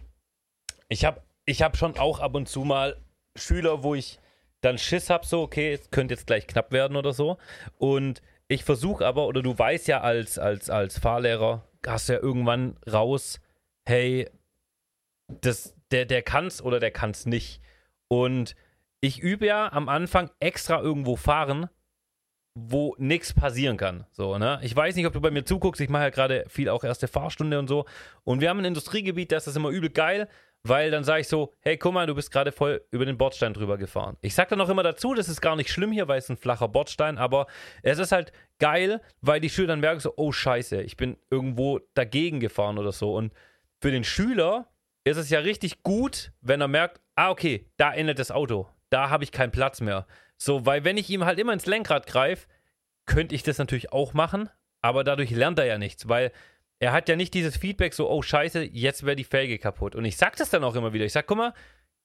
ich 0.87 1.03
habe, 1.03 1.21
ich 1.45 1.61
habe 1.61 1.75
schon 1.75 1.97
auch 1.97 2.19
ab 2.19 2.35
und 2.35 2.47
zu 2.47 2.61
mal 2.61 3.03
Schüler, 3.35 3.83
wo 3.83 3.95
ich 3.95 4.19
dann 4.61 4.77
Schiss 4.77 5.09
habe, 5.09 5.25
so 5.25 5.41
okay, 5.41 5.73
es 5.73 5.89
könnte 5.91 6.13
jetzt 6.13 6.27
gleich 6.27 6.47
knapp 6.47 6.71
werden 6.71 6.95
oder 6.95 7.11
so. 7.13 7.37
Und 7.77 8.21
ich 8.47 8.63
versuche 8.63 9.05
aber, 9.05 9.27
oder 9.27 9.41
du 9.41 9.57
weißt 9.57 9.87
ja 9.87 10.01
als 10.01 10.37
als 10.39 10.69
als 10.69 10.99
Fahrlehrer, 10.99 11.67
hast 11.85 12.09
ja 12.09 12.19
irgendwann 12.19 12.77
raus, 12.91 13.41
hey, 13.85 14.29
das, 15.27 15.75
der 15.91 16.05
der 16.05 16.21
kann's 16.21 16.61
oder 16.61 16.79
der 16.79 16.91
kann's 16.91 17.25
nicht. 17.25 17.61
Und 18.07 18.55
ich 19.01 19.19
übe 19.19 19.47
ja 19.47 19.71
am 19.71 19.89
Anfang 19.89 20.29
extra 20.39 20.79
irgendwo 20.79 21.15
fahren, 21.15 21.69
wo 22.53 22.95
nichts 22.97 23.33
passieren 23.33 23.77
kann. 23.77 24.05
So, 24.11 24.37
ne? 24.37 24.59
Ich 24.61 24.75
weiß 24.75 24.95
nicht, 24.95 25.07
ob 25.07 25.13
du 25.13 25.21
bei 25.21 25.31
mir 25.31 25.43
zuguckst. 25.45 25.81
Ich 25.81 25.89
mache 25.89 26.03
ja 26.03 26.09
gerade 26.09 26.45
viel 26.47 26.69
auch 26.69 26.83
erste 26.83 27.07
Fahrstunde 27.07 27.57
und 27.57 27.67
so. 27.67 27.85
Und 28.23 28.41
wir 28.41 28.49
haben 28.49 28.59
ein 28.59 28.65
Industriegebiet, 28.65 29.31
da 29.31 29.37
ist 29.37 29.47
das 29.47 29.55
immer 29.55 29.69
übel 29.69 29.89
geil, 29.89 30.27
weil 30.63 30.91
dann 30.91 31.03
sage 31.03 31.21
ich 31.21 31.27
so: 31.27 31.53
Hey, 31.61 31.77
guck 31.77 31.93
mal, 31.93 32.05
du 32.05 32.13
bist 32.13 32.29
gerade 32.29 32.51
voll 32.51 32.85
über 32.91 33.05
den 33.05 33.17
Bordstein 33.17 33.53
drüber 33.53 33.77
gefahren. 33.77 34.17
Ich 34.21 34.35
sag 34.35 34.49
dann 34.49 34.61
auch 34.61 34.69
immer 34.69 34.83
dazu, 34.83 35.13
das 35.13 35.29
ist 35.29 35.41
gar 35.41 35.55
nicht 35.55 35.71
schlimm 35.71 35.91
hier, 35.91 36.07
weil 36.07 36.19
es 36.19 36.29
ein 36.29 36.37
flacher 36.37 36.67
Bordstein, 36.67 37.17
aber 37.17 37.47
es 37.83 37.99
ist 37.99 38.11
halt 38.11 38.31
geil, 38.59 39.01
weil 39.21 39.39
die 39.39 39.49
Schüler 39.49 39.69
dann 39.69 39.79
merken 39.79 40.01
so: 40.01 40.13
Oh, 40.17 40.31
Scheiße, 40.31 40.81
ich 40.81 40.97
bin 40.97 41.17
irgendwo 41.29 41.79
dagegen 41.93 42.39
gefahren 42.39 42.77
oder 42.77 42.91
so. 42.91 43.15
Und 43.15 43.33
für 43.81 43.91
den 43.91 44.03
Schüler 44.03 44.67
ist 45.05 45.17
es 45.17 45.29
ja 45.29 45.39
richtig 45.39 45.83
gut, 45.83 46.33
wenn 46.41 46.61
er 46.61 46.67
merkt: 46.67 46.99
Ah, 47.15 47.31
okay, 47.31 47.65
da 47.77 47.93
endet 47.93 48.19
das 48.19 48.29
Auto. 48.29 48.67
Da 48.91 49.09
habe 49.09 49.23
ich 49.23 49.31
keinen 49.31 49.51
Platz 49.51 49.81
mehr. 49.81 50.05
So, 50.37 50.65
weil 50.65 50.83
wenn 50.83 50.97
ich 50.97 51.09
ihm 51.09 51.25
halt 51.25 51.39
immer 51.39 51.53
ins 51.53 51.65
Lenkrad 51.65 52.05
greife, 52.05 52.47
könnte 53.05 53.33
ich 53.33 53.43
das 53.43 53.57
natürlich 53.57 53.91
auch 53.91 54.13
machen, 54.13 54.49
aber 54.81 55.03
dadurch 55.03 55.31
lernt 55.31 55.59
er 55.59 55.65
ja 55.65 55.77
nichts, 55.77 56.07
weil 56.07 56.31
er 56.79 56.91
hat 56.91 57.09
ja 57.09 57.15
nicht 57.15 57.33
dieses 57.33 57.57
Feedback 57.57 57.93
so, 57.93 58.09
oh 58.09 58.21
scheiße, 58.21 58.63
jetzt 58.63 59.05
wäre 59.05 59.15
die 59.15 59.23
Felge 59.23 59.59
kaputt. 59.59 59.95
Und 59.95 60.03
ich 60.03 60.17
sag 60.17 60.35
das 60.35 60.49
dann 60.49 60.63
auch 60.63 60.75
immer 60.75 60.93
wieder. 60.93 61.05
Ich 61.05 61.13
sag, 61.13 61.27
guck 61.27 61.37
mal, 61.37 61.53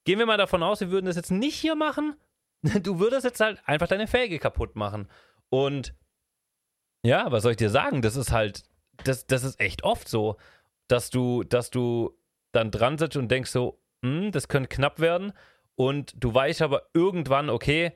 gehen 0.05 0.19
wir 0.19 0.25
mal 0.25 0.37
davon 0.37 0.61
aus, 0.63 0.81
wir 0.81 0.91
würden 0.91 1.07
das 1.07 1.15
jetzt 1.15 1.31
nicht 1.31 1.55
hier 1.55 1.75
machen. 1.75 2.15
Du 2.81 2.99
würdest 2.99 3.23
jetzt 3.23 3.39
halt 3.39 3.61
einfach 3.65 3.87
deine 3.87 4.07
Felge 4.07 4.39
kaputt 4.39 4.75
machen. 4.75 5.07
Und 5.49 5.93
ja, 7.03 7.31
was 7.31 7.43
soll 7.43 7.51
ich 7.51 7.57
dir 7.57 7.69
sagen? 7.69 8.01
Das 8.01 8.15
ist 8.15 8.31
halt, 8.31 8.63
das, 9.03 9.27
das 9.27 9.43
ist 9.43 9.59
echt 9.59 9.83
oft 9.83 10.07
so, 10.07 10.37
dass 10.87 11.09
du, 11.09 11.43
dass 11.43 11.69
du 11.69 12.17
dann 12.51 12.71
dran 12.71 12.97
sitzt 12.97 13.15
und 13.15 13.29
denkst 13.29 13.51
so, 13.51 13.79
hm, 14.03 14.31
das 14.31 14.47
könnte 14.47 14.69
knapp 14.69 14.99
werden. 14.99 15.33
Und 15.79 16.13
du 16.17 16.33
weißt 16.33 16.61
aber 16.63 16.89
irgendwann, 16.93 17.49
okay, 17.49 17.93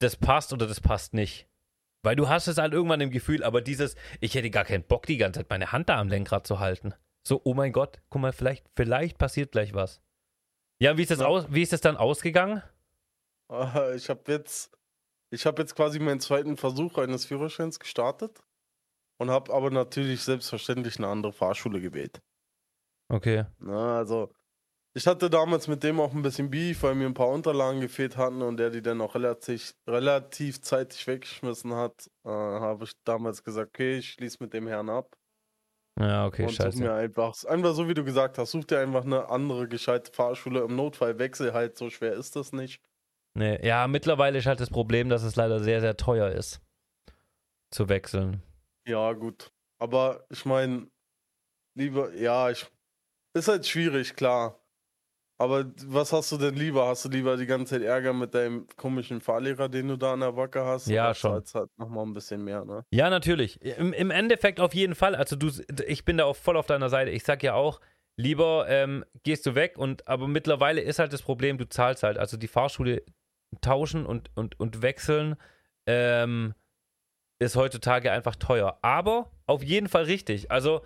das 0.00 0.16
passt 0.16 0.52
oder 0.52 0.66
das 0.66 0.80
passt 0.80 1.14
nicht. 1.14 1.46
Weil 2.02 2.16
du 2.16 2.28
hast 2.28 2.48
es 2.48 2.58
halt 2.58 2.72
irgendwann 2.72 3.00
im 3.00 3.10
Gefühl, 3.10 3.44
aber 3.44 3.60
dieses, 3.60 3.94
ich 4.20 4.34
hätte 4.34 4.50
gar 4.50 4.64
keinen 4.64 4.84
Bock, 4.84 5.06
die 5.06 5.18
ganze 5.18 5.40
Zeit 5.40 5.50
meine 5.50 5.72
Hand 5.72 5.88
da 5.88 6.00
am 6.00 6.08
Lenkrad 6.08 6.46
zu 6.46 6.58
halten. 6.58 6.94
So, 7.26 7.40
oh 7.44 7.54
mein 7.54 7.72
Gott, 7.72 8.00
guck 8.08 8.22
mal, 8.22 8.32
vielleicht, 8.32 8.66
vielleicht 8.74 9.18
passiert 9.18 9.52
gleich 9.52 9.74
was. 9.74 10.00
Ja, 10.80 10.96
wie 10.96 11.02
ist 11.02 11.10
das, 11.10 11.20
aus, 11.20 11.46
wie 11.50 11.62
ist 11.62 11.72
das 11.72 11.82
dann 11.82 11.98
ausgegangen? 11.98 12.62
Äh, 13.50 13.96
Ich 13.96 14.08
habe 14.08 14.32
jetzt, 14.32 14.76
ich 15.30 15.44
habe 15.44 15.60
jetzt 15.60 15.76
quasi 15.76 16.00
meinen 16.00 16.20
zweiten 16.20 16.56
Versuch 16.56 16.96
eines 16.96 17.26
Führerscheins 17.26 17.78
gestartet 17.78 18.42
und 19.18 19.30
habe 19.30 19.52
aber 19.52 19.70
natürlich 19.70 20.22
selbstverständlich 20.22 20.96
eine 20.96 21.08
andere 21.08 21.32
Fahrschule 21.32 21.80
gewählt. 21.82 22.22
Okay. 23.08 23.44
Na, 23.58 23.98
also 23.98 24.32
ich 24.94 25.06
hatte 25.06 25.30
damals 25.30 25.68
mit 25.68 25.82
dem 25.84 26.00
auch 26.00 26.12
ein 26.12 26.22
bisschen 26.22 26.50
Beef, 26.50 26.82
weil 26.82 26.94
mir 26.94 27.06
ein 27.06 27.14
paar 27.14 27.28
Unterlagen 27.28 27.80
gefehlt 27.80 28.16
hatten 28.16 28.42
und 28.42 28.56
der 28.56 28.70
die 28.70 28.82
dann 28.82 29.00
auch 29.00 29.14
relativ, 29.14 29.74
relativ 29.86 30.60
zeitig 30.62 31.06
weggeschmissen 31.06 31.74
hat. 31.74 32.10
Äh, 32.24 32.28
habe 32.30 32.84
ich 32.84 32.92
damals 33.04 33.44
gesagt, 33.44 33.70
okay, 33.70 33.98
ich 33.98 34.12
schließe 34.12 34.38
mit 34.40 34.52
dem 34.52 34.66
Herrn 34.66 34.88
ab 34.90 35.16
Ja, 35.98 36.26
okay, 36.26 36.46
und 36.46 36.56
such 36.56 36.56
scheiße. 36.56 36.78
mir 36.78 36.92
einfach, 36.94 37.34
einfach 37.44 37.74
so 37.74 37.88
wie 37.88 37.94
du 37.94 38.04
gesagt 38.04 38.38
hast, 38.38 38.50
such 38.52 38.64
dir 38.64 38.80
einfach 38.80 39.04
eine 39.04 39.28
andere 39.28 39.68
gescheite 39.68 40.12
Fahrschule. 40.12 40.60
Im 40.64 40.74
Notfall 40.76 41.18
wechsel 41.18 41.52
halt, 41.52 41.76
so 41.78 41.90
schwer 41.90 42.14
ist 42.14 42.34
das 42.36 42.52
nicht. 42.52 42.82
Nee, 43.34 43.64
ja, 43.64 43.86
mittlerweile 43.86 44.38
ist 44.38 44.46
halt 44.46 44.60
das 44.60 44.70
Problem, 44.70 45.08
dass 45.08 45.22
es 45.22 45.36
leider 45.36 45.60
sehr, 45.60 45.80
sehr 45.80 45.96
teuer 45.96 46.30
ist, 46.30 46.60
zu 47.72 47.88
wechseln. 47.88 48.42
Ja, 48.88 49.12
gut. 49.12 49.52
Aber 49.78 50.26
ich 50.30 50.44
meine, 50.44 50.90
lieber, 51.76 52.12
ja, 52.14 52.50
ich. 52.50 52.66
Ist 53.36 53.48
halt 53.48 53.66
schwierig, 53.66 54.16
klar. 54.16 54.59
Aber 55.40 55.64
was 55.86 56.12
hast 56.12 56.30
du 56.32 56.36
denn 56.36 56.54
lieber? 56.54 56.86
Hast 56.86 57.06
du 57.06 57.08
lieber 57.08 57.38
die 57.38 57.46
ganze 57.46 57.76
Zeit 57.76 57.82
Ärger 57.82 58.12
mit 58.12 58.34
deinem 58.34 58.66
komischen 58.76 59.22
Fahrlehrer, 59.22 59.70
den 59.70 59.88
du 59.88 59.96
da 59.96 60.12
an 60.12 60.20
der 60.20 60.32
Backe 60.32 60.62
hast? 60.62 60.86
Ja, 60.86 61.06
Oder 61.06 61.14
schon. 61.14 61.32
zahlst 61.32 61.54
halt 61.54 61.70
nochmal 61.78 62.04
ein 62.04 62.12
bisschen 62.12 62.44
mehr, 62.44 62.62
ne? 62.66 62.84
Ja, 62.90 63.08
natürlich. 63.08 63.58
Im, 63.62 63.94
Im 63.94 64.10
Endeffekt 64.10 64.60
auf 64.60 64.74
jeden 64.74 64.94
Fall. 64.94 65.14
Also 65.14 65.36
du, 65.36 65.50
ich 65.86 66.04
bin 66.04 66.18
da 66.18 66.26
auch 66.26 66.36
voll 66.36 66.58
auf 66.58 66.66
deiner 66.66 66.90
Seite. 66.90 67.10
Ich 67.10 67.24
sag 67.24 67.42
ja 67.42 67.54
auch, 67.54 67.80
lieber 68.16 68.66
ähm, 68.68 69.02
gehst 69.22 69.46
du 69.46 69.54
weg 69.54 69.78
und 69.78 70.06
aber 70.06 70.28
mittlerweile 70.28 70.82
ist 70.82 70.98
halt 70.98 71.14
das 71.14 71.22
Problem, 71.22 71.56
du 71.56 71.66
zahlst 71.66 72.02
halt. 72.02 72.18
Also 72.18 72.36
die 72.36 72.46
Fahrschule 72.46 73.02
tauschen 73.62 74.04
und, 74.04 74.28
und, 74.34 74.60
und 74.60 74.82
wechseln 74.82 75.36
ähm, 75.86 76.52
ist 77.38 77.56
heutzutage 77.56 78.12
einfach 78.12 78.36
teuer. 78.36 78.78
Aber 78.82 79.30
auf 79.46 79.62
jeden 79.62 79.88
Fall 79.88 80.04
richtig. 80.04 80.50
Also 80.50 80.82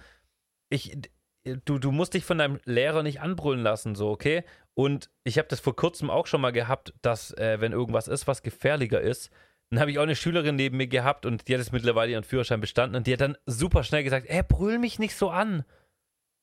ich, 0.71 0.97
du, 1.45 1.79
du 1.79 1.93
musst 1.93 2.15
dich 2.15 2.25
von 2.25 2.39
deinem 2.39 2.61
Lehrer 2.65 3.03
nicht 3.03 3.21
anbrüllen 3.21 3.63
lassen, 3.63 3.95
so, 3.95 4.11
okay? 4.11 4.45
Und 4.75 5.11
ich 5.25 5.39
habe 5.39 5.49
das 5.49 5.61
vor 5.61 5.77
kurzem 5.77 6.11
auch 6.11 6.27
schon 6.27 6.41
mal 6.41 6.53
gehabt, 6.53 6.95
dass, 7.03 7.33
äh, 7.37 7.61
wenn 7.61 7.73
irgendwas 7.73 8.09
ist, 8.09 8.27
was 8.27 8.43
gefährlicher 8.43 9.01
ist, 9.01 9.31
dann 9.71 9.81
habe 9.81 9.91
ich 9.91 9.99
auch 9.99 10.03
eine 10.05 10.17
Schülerin 10.17 10.57
neben 10.57 10.77
mir 10.77 10.87
gehabt 10.87 11.27
und 11.27 11.49
die 11.49 11.55
hat 11.55 11.61
es 11.61 11.73
mittlerweile 11.73 12.13
ihren 12.13 12.25
Führerschein 12.25 12.61
bestanden 12.61 12.97
und 12.97 13.07
die 13.07 13.13
hat 13.13 13.21
dann 13.21 13.37
super 13.47 13.83
schnell 13.83 14.05
gesagt, 14.05 14.27
ey, 14.29 14.43
brüll 14.43 14.79
mich 14.79 14.99
nicht 14.99 15.17
so 15.17 15.31
an. 15.31 15.59
Und 15.61 15.65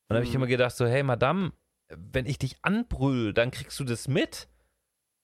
dann 0.10 0.18
habe 0.18 0.26
ich 0.26 0.32
Mhm. 0.32 0.38
immer 0.38 0.48
gedacht, 0.48 0.76
so, 0.76 0.86
hey, 0.86 1.04
Madame, 1.04 1.54
wenn 1.96 2.26
ich 2.26 2.38
dich 2.40 2.58
anbrüll, 2.62 3.34
dann 3.34 3.52
kriegst 3.52 3.80
du 3.80 3.84
das 3.84 4.08
mit. 4.08 4.48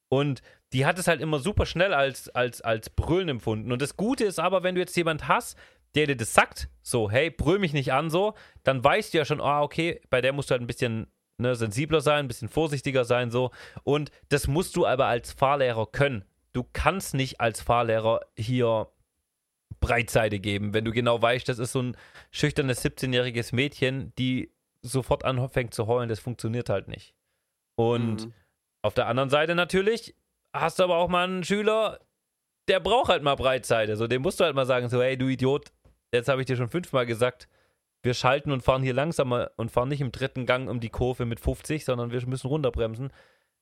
Und 0.10 0.42
die 0.74 0.86
hat 0.86 1.00
es 1.00 1.08
halt 1.08 1.22
immer 1.22 1.40
super 1.40 1.66
schnell 1.66 1.94
als, 1.94 2.30
als, 2.30 2.62
als 2.62 2.90
Brüllen 2.90 3.30
empfunden. 3.30 3.72
Und 3.72 3.82
das 3.82 3.98
Gute 3.98 4.26
ist 4.26 4.40
aber, 4.40 4.64
wenn 4.64 4.76
du 4.76 4.82
jetzt 4.82 4.96
jemand 4.96 5.28
hast, 5.28 5.58
der 5.96 6.08
dir 6.08 6.18
das 6.18 6.34
sagt, 6.34 6.70
so, 6.82 7.10
hey, 7.10 7.30
brüll 7.30 7.60
mich 7.60 7.74
nicht 7.74 7.94
an, 7.94 8.10
so, 8.10 8.34
dann 8.64 8.84
weißt 8.84 9.14
du 9.14 9.18
ja 9.18 9.26
schon, 9.26 9.42
ah, 9.42 9.62
okay, 9.62 10.02
bei 10.10 10.22
der 10.22 10.34
musst 10.34 10.50
du 10.50 10.54
halt 10.54 10.62
ein 10.62 10.68
bisschen 10.68 11.08
ne, 11.38 11.56
sensibler 11.56 12.02
sein, 12.02 12.26
ein 12.26 12.28
bisschen 12.28 12.50
vorsichtiger 12.50 13.06
sein, 13.06 13.32
so. 13.32 13.52
Und 13.84 14.12
das 14.30 14.48
musst 14.48 14.76
du 14.76 14.86
aber 14.86 15.06
als 15.06 15.32
Fahrlehrer 15.32 15.88
können. 15.88 16.26
Du 16.54 16.64
kannst 16.74 17.14
nicht 17.14 17.40
als 17.40 17.62
Fahrlehrer 17.62 18.22
hier 18.38 18.88
Breitseite 19.80 20.40
geben, 20.40 20.74
wenn 20.74 20.86
du 20.86 20.92
genau 20.92 21.22
weißt, 21.22 21.48
das 21.48 21.60
ist 21.60 21.72
so 21.72 21.82
ein 21.82 21.98
schüchternes 22.32 22.84
17-jähriges 22.84 23.54
Mädchen, 23.54 24.14
die 24.18 24.52
sofort 24.82 25.24
anfängt 25.26 25.74
zu 25.74 25.86
heulen, 25.88 26.10
das 26.10 26.20
funktioniert 26.20 26.70
halt 26.70 26.88
nicht. 26.88 27.14
Und 27.76 28.26
Mhm. 28.26 28.34
auf 28.82 28.94
der 28.96 29.08
anderen 29.08 29.30
Seite 29.30 29.54
natürlich 29.54 30.16
hast 30.54 30.80
du 30.80 30.84
aber 30.84 30.98
auch 30.98 31.10
mal 31.10 31.26
einen 31.26 31.44
Schüler, 31.44 32.00
der 32.68 32.80
braucht 32.80 33.10
halt 33.10 33.22
mal 33.24 33.36
Breitseite. 33.36 33.96
So, 33.96 34.08
dem 34.08 34.24
musst 34.24 34.40
du 34.40 34.46
halt 34.46 34.56
mal 34.56 34.66
sagen, 34.66 34.90
so, 34.90 35.02
hey, 35.02 35.18
du 35.18 35.28
Idiot, 35.28 35.72
jetzt 36.18 36.30
habe 36.30 36.42
ich 36.42 36.48
dir 36.48 36.56
schon 36.58 36.70
fünfmal 36.70 37.06
gesagt, 37.06 37.48
wir 38.04 38.14
schalten 38.14 38.52
und 38.52 38.62
fahren 38.62 38.84
hier 38.84 38.94
langsamer 38.94 39.52
und 39.58 39.72
fahren 39.72 39.90
nicht 39.90 40.02
im 40.02 40.12
dritten 40.12 40.46
Gang 40.46 40.70
um 40.70 40.80
die 40.80 40.90
Kurve 40.90 41.26
mit 41.26 41.40
50, 41.40 41.84
sondern 41.86 42.12
wir 42.12 42.26
müssen 42.28 42.48
runterbremsen. 42.48 43.12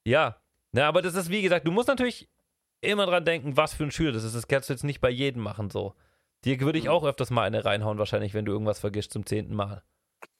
Ja, 0.05 0.37
ne, 0.71 0.85
aber 0.85 1.01
das 1.01 1.15
ist 1.15 1.29
wie 1.29 1.41
gesagt, 1.41 1.65
du 1.67 1.71
musst 1.71 1.87
natürlich 1.87 2.27
immer 2.81 3.05
dran 3.05 3.25
denken, 3.25 3.57
was 3.57 3.73
für 3.73 3.83
ein 3.85 3.91
Schüler 3.91 4.11
das 4.11 4.23
ist. 4.23 4.35
Das 4.35 4.47
kannst 4.47 4.69
du 4.69 4.73
jetzt 4.73 4.83
nicht 4.83 5.01
bei 5.01 5.09
jedem 5.09 5.41
machen, 5.41 5.69
so. 5.69 5.95
Dir 6.43 6.59
würde 6.59 6.77
ich 6.77 6.85
Mhm. 6.85 6.91
auch 6.91 7.03
öfters 7.05 7.31
mal 7.31 7.43
eine 7.43 7.65
reinhauen, 7.65 7.97
wahrscheinlich, 7.97 8.33
wenn 8.33 8.45
du 8.45 8.51
irgendwas 8.51 8.79
vergisst 8.79 9.11
zum 9.13 9.25
zehnten 9.25 9.55
Mal. 9.55 9.81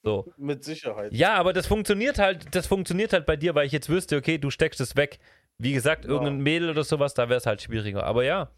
So. 0.03 0.31
Mit 0.37 0.63
Sicherheit. 0.63 1.11
Ja, 1.13 1.33
aber 1.35 1.51
das 1.53 1.65
funktioniert 1.65 2.19
halt, 2.19 2.53
das 2.53 2.67
funktioniert 2.67 3.11
halt 3.13 3.25
bei 3.25 3.37
dir, 3.37 3.55
weil 3.55 3.65
ich 3.65 3.71
jetzt 3.71 3.89
wüsste, 3.89 4.17
okay, 4.17 4.37
du 4.37 4.51
steckst 4.51 4.79
es 4.81 4.95
weg. 4.95 5.17
Wie 5.57 5.73
gesagt, 5.73 6.03
Ja. 6.05 6.11
irgendein 6.11 6.41
Mädel 6.41 6.69
oder 6.69 6.83
sowas, 6.83 7.13
da 7.15 7.27
wäre 7.29 7.37
es 7.37 7.45
halt 7.47 7.61
schwieriger. 7.61 8.03
Aber 8.03 8.23
ja. 8.23 8.51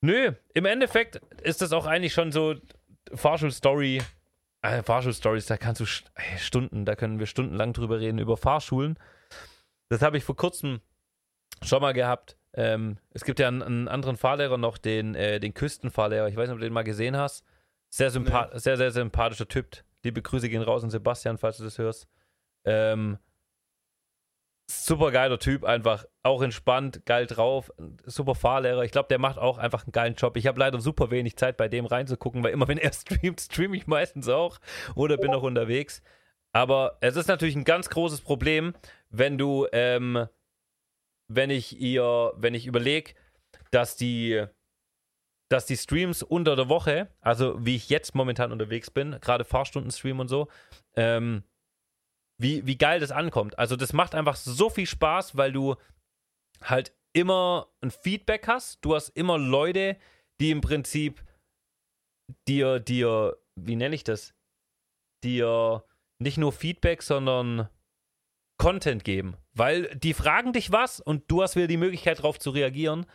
Nö, 0.00 0.32
im 0.54 0.64
Endeffekt 0.64 1.16
ist 1.42 1.62
das 1.62 1.72
auch 1.72 1.86
eigentlich 1.86 2.14
schon 2.14 2.32
so 2.32 2.54
Fahrschulstory. 3.12 4.02
Äh, 4.62 4.82
Fahrschulstories, 4.82 5.46
da 5.46 5.56
kannst 5.56 5.80
du 5.80 5.84
ey, 6.14 6.38
Stunden, 6.38 6.84
da 6.84 6.94
können 6.96 7.18
wir 7.18 7.26
stundenlang 7.26 7.72
drüber 7.72 8.00
reden, 8.00 8.18
über 8.18 8.36
Fahrschulen. 8.36 8.98
Das 9.88 10.02
habe 10.02 10.16
ich 10.16 10.24
vor 10.24 10.36
kurzem 10.36 10.80
schon 11.62 11.82
mal 11.82 11.92
gehabt. 11.92 12.36
Ähm, 12.54 12.98
es 13.10 13.24
gibt 13.24 13.38
ja 13.38 13.48
einen, 13.48 13.62
einen 13.62 13.88
anderen 13.88 14.16
Fahrlehrer 14.16 14.58
noch, 14.58 14.78
den, 14.78 15.14
äh, 15.14 15.40
den 15.40 15.54
Küstenfahrlehrer. 15.54 16.28
Ich 16.28 16.36
weiß 16.36 16.48
nicht, 16.48 16.54
ob 16.54 16.60
du 16.60 16.64
den 16.64 16.72
mal 16.72 16.82
gesehen 16.82 17.16
hast. 17.16 17.44
Sehr, 17.88 18.10
sympa 18.10 18.50
sehr, 18.54 18.76
sehr 18.76 18.90
sympathischer 18.90 19.48
Typ. 19.48 19.84
Liebe 20.02 20.22
Grüße 20.22 20.48
gehen 20.48 20.62
raus 20.62 20.84
an 20.84 20.90
Sebastian, 20.90 21.38
falls 21.38 21.58
du 21.58 21.64
das 21.64 21.78
hörst. 21.78 22.08
Ähm, 22.64 23.18
super 24.70 25.10
geiler 25.10 25.38
Typ, 25.38 25.64
einfach 25.64 26.04
auch 26.22 26.42
entspannt, 26.42 27.04
geil 27.04 27.26
drauf, 27.26 27.72
super 28.04 28.34
Fahrlehrer. 28.34 28.84
Ich 28.84 28.92
glaube, 28.92 29.08
der 29.08 29.18
macht 29.18 29.38
auch 29.38 29.58
einfach 29.58 29.84
einen 29.84 29.92
geilen 29.92 30.14
Job. 30.14 30.36
Ich 30.36 30.46
habe 30.46 30.58
leider 30.58 30.80
super 30.80 31.10
wenig 31.10 31.36
Zeit 31.36 31.56
bei 31.56 31.68
dem 31.68 31.86
reinzugucken, 31.86 32.42
weil 32.42 32.52
immer 32.52 32.68
wenn 32.68 32.78
er 32.78 32.92
streamt, 32.94 33.40
streame 33.40 33.76
ich 33.76 33.86
meistens 33.86 34.28
auch 34.28 34.58
oder 34.94 35.16
bin 35.16 35.34
auch 35.34 35.42
unterwegs. 35.42 36.02
Aber 36.52 36.98
es 37.00 37.16
ist 37.16 37.28
natürlich 37.28 37.56
ein 37.56 37.64
ganz 37.64 37.88
großes 37.90 38.22
Problem, 38.22 38.74
wenn 39.08 39.38
du, 39.38 39.66
ähm, 39.72 40.26
wenn 41.28 41.50
ich 41.50 41.80
ihr, 41.80 42.32
wenn 42.36 42.54
ich 42.54 42.66
überlege, 42.66 43.14
dass 43.70 43.96
die, 43.96 44.44
dass 45.48 45.66
die 45.66 45.76
Streams 45.76 46.22
unter 46.22 46.56
der 46.56 46.68
Woche, 46.68 47.08
also 47.20 47.64
wie 47.64 47.76
ich 47.76 47.88
jetzt 47.88 48.14
momentan 48.14 48.52
unterwegs 48.52 48.90
bin, 48.90 49.16
gerade 49.20 49.44
Fahrstunden-Stream 49.44 50.20
und 50.20 50.28
so, 50.28 50.48
ähm, 50.96 51.44
wie, 52.40 52.66
wie 52.66 52.76
geil 52.78 53.00
das 53.00 53.10
ankommt. 53.12 53.58
Also 53.58 53.76
das 53.76 53.92
macht 53.92 54.14
einfach 54.14 54.36
so 54.36 54.70
viel 54.70 54.86
Spaß, 54.86 55.36
weil 55.36 55.52
du 55.52 55.76
halt 56.62 56.94
immer 57.12 57.68
ein 57.82 57.90
Feedback 57.90 58.46
hast. 58.48 58.84
Du 58.84 58.94
hast 58.94 59.10
immer 59.10 59.36
Leute, 59.38 59.96
die 60.40 60.50
im 60.50 60.60
Prinzip 60.60 61.22
dir, 62.48 62.80
dir, 62.80 63.36
wie 63.56 63.76
nenne 63.76 63.94
ich 63.94 64.04
das? 64.04 64.34
Dir 65.22 65.84
nicht 66.18 66.38
nur 66.38 66.52
Feedback, 66.52 67.02
sondern 67.02 67.68
Content 68.58 69.04
geben. 69.04 69.36
Weil 69.52 69.94
die 69.96 70.14
fragen 70.14 70.52
dich 70.52 70.70
was 70.72 71.00
und 71.00 71.30
du 71.30 71.42
hast 71.42 71.56
wieder 71.56 71.66
die 71.66 71.76
Möglichkeit 71.76 72.18
darauf 72.18 72.38
zu 72.38 72.50
reagieren. 72.50 73.06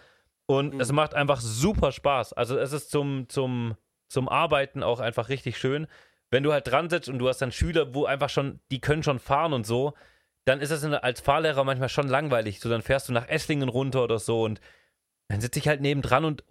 Und 0.48 0.76
Mhm. 0.76 0.80
es 0.82 0.92
macht 0.92 1.14
einfach 1.16 1.40
super 1.42 1.92
Spaß. 1.92 2.34
Also 2.34 2.58
es 2.58 2.72
ist 2.74 2.92
zum, 2.92 3.28
zum, 3.30 3.76
zum 4.08 4.30
Arbeiten 4.30 4.84
auch 4.84 5.00
einfach 5.00 5.30
richtig 5.30 5.58
schön. 5.58 5.88
Wenn 6.32 6.44
du 6.44 6.52
halt 6.54 6.68
dran 6.68 6.90
sitzt 6.90 7.08
und 7.10 7.20
du 7.20 7.28
hast 7.28 7.42
dann 7.42 7.52
Schüler, 7.52 7.94
wo 7.94 8.06
einfach 8.06 8.30
schon, 8.30 8.60
die 8.72 8.82
können 8.82 9.04
schon 9.04 9.20
fahren 9.20 9.54
und 9.54 9.66
so, 9.66 9.94
dann 10.46 10.60
ist 10.62 10.72
es 10.72 10.84
in- 10.84 10.94
als 10.94 11.22
Fahrlehrer 11.22 11.64
manchmal 11.64 11.90
schon 11.90 12.08
langweilig. 12.08 12.60
So, 12.60 12.70
dann 12.70 12.82
fährst 12.82 13.10
du 13.10 13.14
nach 13.14 13.28
Esslingen 13.28 13.70
runter 13.70 14.04
oder 14.04 14.20
so 14.20 14.44
und 14.44 14.60
dann 15.30 15.42
sitze 15.42 15.60
ich 15.60 15.68
halt 15.68 15.82
nebendran 15.82 16.26
und, 16.26 16.44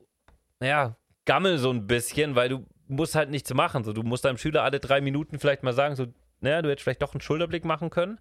naja, 0.60 0.96
gammel 1.26 1.58
so 1.58 1.70
ein 1.70 1.86
bisschen, 1.86 2.34
weil 2.34 2.48
du 2.48 2.66
musst 2.88 3.14
halt 3.14 3.30
nichts 3.30 3.52
machen. 3.54 3.84
So, 3.84 3.92
du 3.92 4.02
musst 4.02 4.24
deinem 4.24 4.38
Schüler 4.38 4.62
alle 4.62 4.80
drei 4.80 5.00
Minuten 5.00 5.38
vielleicht 5.38 5.62
mal 5.62 5.72
sagen, 5.72 5.96
so, 5.96 6.06
naja, 6.40 6.60
du 6.62 6.70
hättest 6.70 6.84
vielleicht 6.84 7.02
doch 7.02 7.14
einen 7.14 7.20
Schulterblick 7.20 7.64
machen 7.64 7.90
können. 7.90 8.18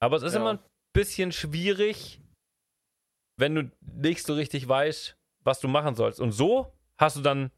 Aber 0.00 0.16
es 0.16 0.22
ist 0.22 0.34
Ja. 0.34 0.40
immer 0.40 0.54
ein 0.54 0.58
bisschen 0.92 1.32
schwierig, 1.32 2.20
wenn 3.36 3.54
du 3.54 3.70
nicht 3.80 4.24
so 4.26 4.34
richtig 4.34 4.68
weißt, 4.68 5.16
was 5.44 5.60
du 5.60 5.68
machen 5.68 5.94
sollst. 5.94 6.20
Und 6.20 6.32
so 6.32 6.72
hast 6.98 7.16
du 7.16 7.20
dann 7.20 7.50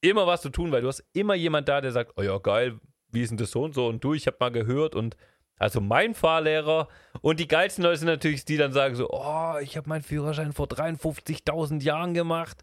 immer 0.00 0.26
was 0.26 0.42
zu 0.42 0.50
tun, 0.50 0.72
weil 0.72 0.82
du 0.82 0.88
hast 0.88 1.04
immer 1.12 1.34
jemand 1.34 1.68
da, 1.68 1.80
der 1.80 1.92
sagt, 1.92 2.12
oh 2.16 2.22
ja, 2.22 2.38
geil, 2.38 2.78
wie 3.10 3.22
ist 3.22 3.30
denn 3.30 3.38
das 3.38 3.50
so 3.50 3.62
und 3.64 3.74
so? 3.74 3.86
Und 3.86 4.02
du, 4.04 4.14
ich 4.14 4.26
habe 4.26 4.36
mal 4.40 4.50
gehört 4.50 4.94
und 4.94 5.16
also 5.58 5.80
mein 5.80 6.14
Fahrlehrer 6.14 6.88
und 7.20 7.40
die 7.40 7.48
geilsten 7.48 7.82
Leute 7.82 7.98
sind 7.98 8.06
natürlich 8.08 8.44
die 8.44 8.56
dann 8.56 8.72
sagen 8.72 8.94
so, 8.94 9.08
oh, 9.10 9.56
ich 9.60 9.76
habe 9.76 9.88
meinen 9.88 10.02
Führerschein 10.02 10.52
vor 10.52 10.66
53.000 10.66 11.82
Jahren 11.82 12.14
gemacht. 12.14 12.62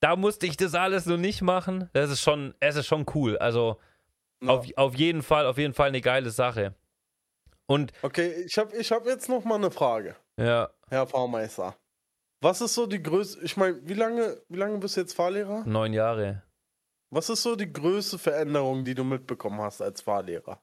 Da 0.00 0.14
musste 0.14 0.46
ich 0.46 0.56
das 0.56 0.74
alles 0.74 1.04
so 1.04 1.16
nicht 1.16 1.42
machen. 1.42 1.88
Das 1.94 2.10
ist 2.10 2.20
schon, 2.20 2.54
es 2.60 2.76
ist 2.76 2.86
schon 2.86 3.06
cool. 3.14 3.38
Also 3.38 3.78
Ja. 4.42 4.50
auf, 4.50 4.66
auf 4.76 4.94
jeden 4.94 5.22
Fall, 5.22 5.46
auf 5.46 5.58
jeden 5.58 5.74
Fall 5.74 5.88
eine 5.88 6.00
geile 6.00 6.30
Sache. 6.30 6.74
Und 7.66 7.92
Okay, 8.02 8.44
ich 8.46 8.56
habe 8.58 8.76
ich 8.76 8.92
hab 8.92 9.04
jetzt 9.06 9.28
noch 9.28 9.44
mal 9.44 9.56
eine 9.56 9.72
Frage, 9.72 10.14
ja, 10.38 10.70
Herr 10.88 11.06
Fahrmeister. 11.08 11.74
Was 12.40 12.60
ist 12.60 12.74
so 12.74 12.86
die 12.86 13.02
größte, 13.02 13.42
ich 13.42 13.56
meine, 13.56 13.80
wie 13.86 13.94
lange, 13.94 14.40
wie 14.48 14.58
lange 14.58 14.78
bist 14.78 14.96
du 14.96 15.00
jetzt 15.00 15.14
Fahrlehrer? 15.14 15.64
neun 15.66 15.92
Jahre. 15.92 16.42
Was 17.10 17.30
ist 17.30 17.42
so 17.42 17.56
die 17.56 17.72
größte 17.72 18.18
Veränderung, 18.18 18.84
die 18.84 18.94
du 18.94 19.04
mitbekommen 19.04 19.60
hast 19.60 19.80
als 19.80 20.02
Fahrlehrer? 20.02 20.60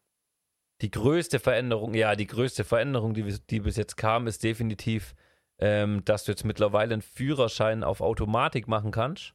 Die 0.82 0.92
größte 0.92 1.40
Veränderung, 1.40 1.94
ja, 1.94 2.16
die 2.16 2.28
größte 2.28 2.64
Veränderung, 2.64 3.14
die, 3.14 3.24
die 3.50 3.60
bis 3.62 3.78
jetzt 3.78 3.96
kam, 3.96 4.28
ist 4.28 4.44
definitiv, 4.44 5.16
ähm, 5.60 6.04
dass 6.04 6.26
du 6.26 6.32
jetzt 6.32 6.44
mittlerweile 6.44 6.94
einen 6.94 7.02
Führerschein 7.02 7.84
auf 7.84 8.02
Automatik 8.02 8.68
machen 8.68 8.92
kannst, 8.92 9.34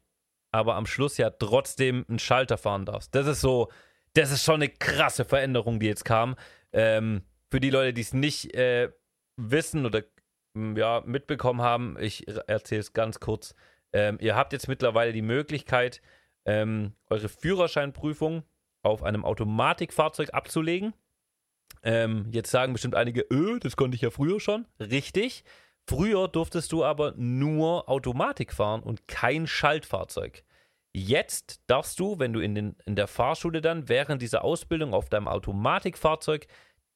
aber 0.53 0.75
am 0.75 0.87
Schluss 0.87 1.17
ja 1.17 1.31
trotzdem 1.31 2.05
einen 2.09 2.19
Schalter 2.19 2.59
fahren 2.59 2.85
darfst. 2.85 3.15
Das 3.15 3.27
ist 3.27 3.41
so, 3.41 3.71
das 4.15 4.31
ist 4.31 4.45
schon 4.45 4.57
eine 4.57 4.69
krasse 4.69 5.25
Veränderung, 5.25 5.81
die 5.81 5.87
jetzt 5.87 6.05
kam. 6.05 6.37
Ähm, 6.73 7.23
für 7.51 7.61
die 7.61 7.71
Leute, 7.71 7.95
die 7.95 8.03
es 8.03 8.13
nicht 8.13 8.55
äh, 8.55 8.93
wissen 9.37 9.87
oder 9.87 10.03
ja, 10.55 11.03
mitbekommen 11.05 11.63
haben, 11.63 11.97
ich 12.01 12.27
erzähle 12.49 12.81
es 12.81 12.93
ganz 12.93 13.21
kurz. 13.21 13.55
Ähm, 13.93 14.19
ihr 14.21 14.37
habt 14.37 14.53
jetzt 14.53 14.69
mittlerweile 14.69 15.13
die 15.13 15.23
Möglichkeit, 15.23 16.01
ähm, 16.45 16.93
eure 17.09 17.29
Führerscheinprüfung 17.29 18.43
auf 18.83 19.03
einem 19.03 19.25
Automatikfahrzeug 19.25 20.35
abzulegen. 20.35 20.95
Ähm, 21.83 22.27
jetzt 22.33 22.51
sagen 22.51 22.73
bestimmt 22.73 22.95
einige, 22.95 23.23
öh, 23.31 23.59
das 23.61 23.77
konnte 23.77 23.95
ich 23.95 24.03
ja 24.03 24.11
früher 24.11 24.41
schon. 24.41 24.67
Richtig. 24.81 25.45
Früher 25.87 26.29
durftest 26.29 26.73
du 26.73 26.85
aber 26.85 27.15
nur 27.17 27.89
Automatik 27.89 28.53
fahren 28.53 28.83
und 28.83 29.09
kein 29.09 29.47
Schaltfahrzeug. 29.47 30.45
Jetzt 30.93 31.63
darfst 31.67 32.01
du, 32.01 32.19
wenn 32.19 32.33
du 32.33 32.41
in, 32.41 32.55
den, 32.55 32.77
in 32.85 32.97
der 32.97 33.07
Fahrschule 33.07 33.61
dann 33.61 33.89
während 33.89 34.21
dieser 34.21 34.45
Ausbildung 34.45 34.95
auf 34.95 35.09
deinem 35.09 35.29
Automatikfahrzeug 35.29 36.47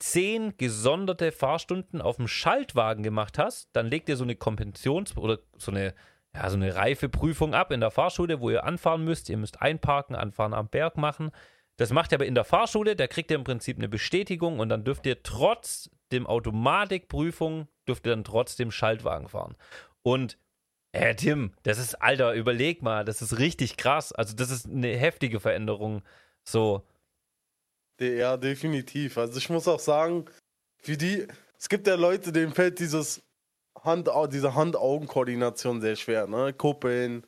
zehn 0.02 0.56
gesonderte 0.56 1.30
Fahrstunden 1.30 2.02
auf 2.02 2.16
dem 2.16 2.26
Schaltwagen 2.26 3.02
gemacht 3.02 3.38
hast, 3.38 3.68
dann 3.72 3.86
legt 3.86 4.08
ihr 4.08 4.16
so 4.16 4.24
eine 4.24 4.34
Kompensions- 4.34 5.16
oder 5.16 5.38
so 5.56 5.70
eine, 5.70 5.94
ja, 6.34 6.50
so 6.50 6.56
eine 6.56 6.74
Reifeprüfung 6.74 7.54
ab 7.54 7.70
in 7.70 7.80
der 7.80 7.92
Fahrschule, 7.92 8.40
wo 8.40 8.50
ihr 8.50 8.64
anfahren 8.64 9.04
müsst. 9.04 9.30
Ihr 9.30 9.36
müsst 9.36 9.62
einparken, 9.62 10.16
anfahren 10.16 10.54
am 10.54 10.68
Berg 10.68 10.96
machen. 10.96 11.30
Das 11.76 11.92
macht 11.92 12.12
ihr 12.12 12.16
aber 12.16 12.26
in 12.26 12.34
der 12.34 12.44
Fahrschule, 12.44 12.96
da 12.96 13.06
kriegt 13.06 13.30
ihr 13.30 13.36
im 13.36 13.44
Prinzip 13.44 13.78
eine 13.78 13.88
Bestätigung 13.88 14.58
und 14.58 14.68
dann 14.68 14.84
dürft 14.84 15.06
ihr 15.06 15.22
trotz 15.22 15.88
dem 16.10 16.26
Automatikprüfung, 16.26 17.68
dürft 17.88 18.06
ihr 18.06 18.10
dann 18.10 18.24
trotzdem 18.24 18.70
Schaltwagen 18.70 19.28
fahren. 19.28 19.56
Und 20.02 20.36
äh, 20.90 21.14
Tim, 21.14 21.52
das 21.62 21.78
ist, 21.78 21.94
Alter, 22.02 22.34
überleg 22.34 22.82
mal, 22.82 23.04
das 23.04 23.22
ist 23.22 23.38
richtig 23.38 23.76
krass. 23.76 24.12
Also, 24.12 24.34
das 24.34 24.50
ist 24.50 24.66
eine 24.66 24.96
heftige 24.96 25.40
Veränderung. 25.40 26.02
So. 26.44 26.82
Ja, 28.00 28.36
definitiv. 28.36 29.18
Also 29.18 29.38
ich 29.38 29.48
muss 29.48 29.68
auch 29.68 29.78
sagen, 29.78 30.24
für 30.82 30.96
die, 30.96 31.26
es 31.58 31.68
gibt 31.68 31.86
ja 31.86 31.94
Leute, 31.94 32.32
denen 32.32 32.52
fällt 32.52 32.80
dieses 32.80 33.22
Hand, 33.80 34.08
diese 34.32 34.54
Hand-Augen-Koordination 34.54 35.80
sehr 35.80 35.96
schwer, 35.96 36.26
ne? 36.26 36.52
Kuppeln, 36.52 37.26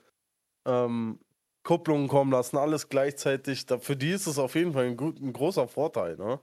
ähm, 0.66 1.18
Kupplungen 1.62 2.08
kommen 2.08 2.30
lassen, 2.30 2.56
alles 2.56 2.88
gleichzeitig. 2.88 3.66
Da, 3.66 3.78
für 3.78 3.96
die 3.96 4.10
ist 4.10 4.26
es 4.26 4.38
auf 4.38 4.54
jeden 4.54 4.72
Fall 4.72 4.86
ein, 4.86 4.96
gut, 4.96 5.20
ein 5.20 5.32
großer 5.32 5.68
Vorteil, 5.68 6.16
ne? 6.16 6.40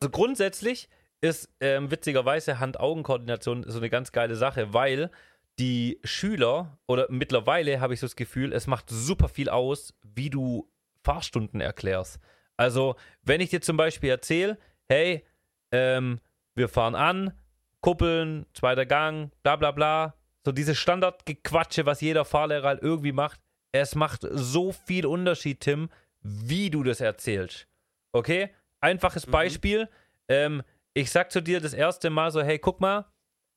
Also 0.00 0.10
grundsätzlich 0.10 0.88
ist 1.20 1.48
ähm, 1.60 1.90
witzigerweise 1.90 2.60
Hand-Augen-Koordination 2.60 3.64
so 3.68 3.78
eine 3.78 3.90
ganz 3.90 4.12
geile 4.12 4.36
Sache, 4.36 4.72
weil 4.72 5.10
die 5.58 5.98
Schüler 6.04 6.78
oder 6.86 7.06
mittlerweile 7.10 7.80
habe 7.80 7.94
ich 7.94 8.00
so 8.00 8.06
das 8.06 8.14
Gefühl, 8.14 8.52
es 8.52 8.68
macht 8.68 8.90
super 8.90 9.28
viel 9.28 9.48
aus, 9.48 9.94
wie 10.02 10.30
du 10.30 10.70
Fahrstunden 11.02 11.60
erklärst. 11.60 12.20
Also, 12.58 12.96
wenn 13.22 13.40
ich 13.40 13.50
dir 13.50 13.60
zum 13.60 13.76
Beispiel 13.76 14.10
erzähle, 14.10 14.58
hey, 14.88 15.24
ähm, 15.72 16.20
wir 16.54 16.68
fahren 16.68 16.94
an, 16.94 17.32
kuppeln, 17.80 18.46
zweiter 18.52 18.84
Gang, 18.84 19.30
bla 19.42 19.56
bla 19.56 19.70
bla, 19.70 20.14
so 20.44 20.52
diese 20.52 20.74
Standardgequatsche, 20.74 21.86
was 21.86 22.00
jeder 22.00 22.24
Fahrlehrer 22.24 22.68
halt 22.68 22.82
irgendwie 22.82 23.12
macht, 23.12 23.40
es 23.72 23.94
macht 23.94 24.26
so 24.30 24.72
viel 24.72 25.06
Unterschied, 25.06 25.60
Tim, 25.60 25.88
wie 26.20 26.70
du 26.70 26.82
das 26.82 27.00
erzählst. 27.00 27.66
Okay? 28.12 28.50
Einfaches 28.80 29.26
mhm. 29.26 29.30
Beispiel. 29.30 29.88
Ähm, 30.28 30.62
ich 30.94 31.10
sag 31.10 31.30
zu 31.30 31.40
dir 31.40 31.60
das 31.60 31.74
erste 31.74 32.10
Mal 32.10 32.30
so, 32.30 32.42
hey, 32.42 32.58
guck 32.58 32.80
mal, 32.80 33.06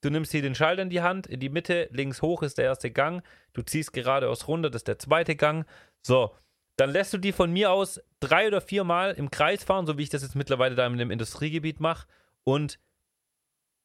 du 0.02 0.10
nimmst 0.10 0.32
hier 0.32 0.42
den 0.42 0.56
Schalter 0.56 0.82
in 0.82 0.90
die 0.90 1.02
Hand, 1.02 1.28
in 1.28 1.40
die 1.40 1.50
Mitte, 1.50 1.88
links 1.92 2.22
hoch 2.22 2.44
ist 2.44 2.58
der 2.58 2.66
erste 2.66 2.92
Gang, 2.92 3.24
du 3.54 3.62
ziehst 3.62 3.94
geradeaus 3.94 4.48
runter, 4.48 4.70
das 4.70 4.82
ist 4.82 4.88
der 4.88 5.00
zweite 5.00 5.36
Gang. 5.36 5.66
So, 6.06 6.36
dann 6.78 6.90
lässt 6.90 7.14
du 7.14 7.18
die 7.18 7.32
von 7.32 7.52
mir 7.52 7.72
aus 7.72 8.02
drei 8.20 8.48
oder 8.48 8.62
vier 8.62 8.84
Mal 8.84 9.12
im 9.12 9.30
Kreis 9.32 9.64
fahren, 9.64 9.86
so 9.86 9.98
wie 9.98 10.04
ich 10.04 10.10
das 10.10 10.24
jetzt 10.24 10.36
mittlerweile 10.36 10.76
da 10.76 10.88
in 10.88 10.98
dem 10.98 11.12
Industriegebiet 11.12 11.80
mache. 11.80 12.08
Und 12.44 12.80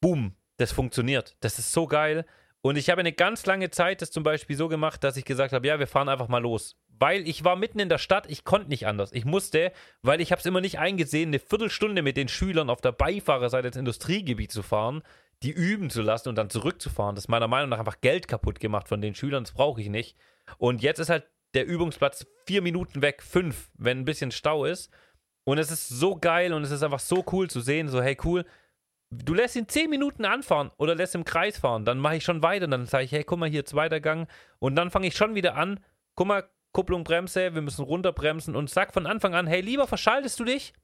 boom, 0.01 0.35
das 0.57 0.72
funktioniert. 0.72 1.37
Das 1.40 1.59
ist 1.59 1.72
so 1.72 1.87
geil. 1.87 2.25
Und 2.62 2.77
ich 2.77 2.90
habe 2.90 3.01
eine 3.01 3.12
ganz 3.12 3.46
lange 3.46 3.70
Zeit 3.70 4.03
das 4.03 4.11
zum 4.11 4.22
Beispiel 4.22 4.57
so 4.57 4.68
gemacht, 4.68 5.05
dass 5.05 5.16
ich 5.16 5.25
gesagt 5.25 5.53
habe, 5.53 5.66
ja, 5.66 5.79
wir 5.79 5.87
fahren 5.87 6.09
einfach 6.09 6.29
mal 6.29 6.42
los. 6.42 6.77
Weil 6.99 7.29
ich 7.29 7.44
war 7.44 7.57
mitten 7.57 7.79
in 7.79 7.88
der 7.88 7.99
Stadt, 7.99 8.29
ich 8.29 8.44
konnte 8.44 8.70
nicht 8.70 8.87
anders. 8.87 9.12
Ich 9.12 9.25
musste, 9.25 9.72
weil 10.03 10.20
ich 10.20 10.33
habe 10.33 10.40
es 10.40 10.46
immer 10.46 10.62
nicht 10.62 10.79
eingesehen, 10.79 11.29
eine 11.29 11.38
Viertelstunde 11.38 12.03
mit 12.03 12.16
den 12.16 12.29
Schülern 12.29 12.70
auf 12.70 12.81
der 12.81 12.92
Beifahrerseite 12.92 13.68
ins 13.68 13.77
Industriegebiet 13.77 14.51
zu 14.51 14.62
fahren, 14.62 15.03
die 15.42 15.51
üben 15.51 15.90
zu 15.90 16.01
lassen 16.01 16.31
und 16.31 16.37
dann 16.37 16.51
zurückzufahren. 16.51 17.14
Das 17.14 17.25
ist 17.25 17.29
meiner 17.29 17.49
Meinung 17.49 17.68
nach 17.68 17.79
einfach 17.79 18.01
Geld 18.01 18.27
kaputt 18.27 18.59
gemacht 18.59 18.88
von 18.88 19.01
den 19.03 19.14
Schülern, 19.14 19.44
das 19.44 19.53
brauche 19.53 19.81
ich 19.81 19.90
nicht. 19.90 20.16
Und 20.59 20.83
jetzt 20.83 20.99
ist 20.99 21.11
halt 21.11 21.27
der 21.57 21.66
Übungsplatz 21.66 22.27
vier 22.47 22.62
Minuten 22.62 23.03
weg, 23.03 23.23
fünf, 23.23 23.71
wenn 23.75 24.01
ein 24.01 24.05
bisschen 24.05 24.31
Stau 24.31 24.64
ist. 24.64 24.90
Und 25.45 25.59
es 25.59 25.71
ist 25.71 25.88
so 25.88 26.16
geil 26.16 26.53
und 26.53 26.62
es 26.62 26.71
ist 26.71 26.83
einfach 26.83 27.01
so 27.01 27.25
cool 27.33 27.49
zu 27.49 27.61
sehen, 27.61 27.88
so 27.88 28.03
hey 28.03 28.16
cool, 28.25 28.45
du 29.11 29.35
lässt 29.35 29.57
ihn 29.57 29.69
zehn 29.69 29.90
Minuten 29.90 30.25
anfahren 30.25 30.71
oder 30.77 30.95
lässt 30.95 31.14
im 31.14 31.25
Kreis 31.25 31.59
fahren, 31.59 31.85
dann 31.85 31.99
mache 31.99 32.16
ich 32.16 32.25
schon 32.25 32.42
weiter, 32.42 32.66
dann 32.66 32.87
sage 32.87 33.05
ich, 33.05 33.12
hey, 33.12 33.25
guck 33.25 33.38
mal, 33.38 33.49
hier 33.49 33.64
zweiter 33.64 34.01
Gang. 34.01 34.29
Und 34.59 34.77
dann 34.77 34.90
fange 34.90 35.07
ich 35.07 35.16
schon 35.16 35.35
wieder 35.35 35.55
an, 35.55 35.81
guck 36.14 36.27
mal, 36.27 36.49
Kupplung, 36.73 37.05
Bremse, 37.05 37.55
wir 37.55 37.62
müssen 37.62 37.85
runterbremsen. 37.85 38.55
Und 38.55 38.69
sag 38.69 38.92
von 38.92 39.07
Anfang 39.07 39.35
an, 39.35 39.47
hey, 39.47 39.61
lieber 39.61 39.87
verschaltest 39.87 40.38
du 40.40 40.45
dich, 40.45 40.75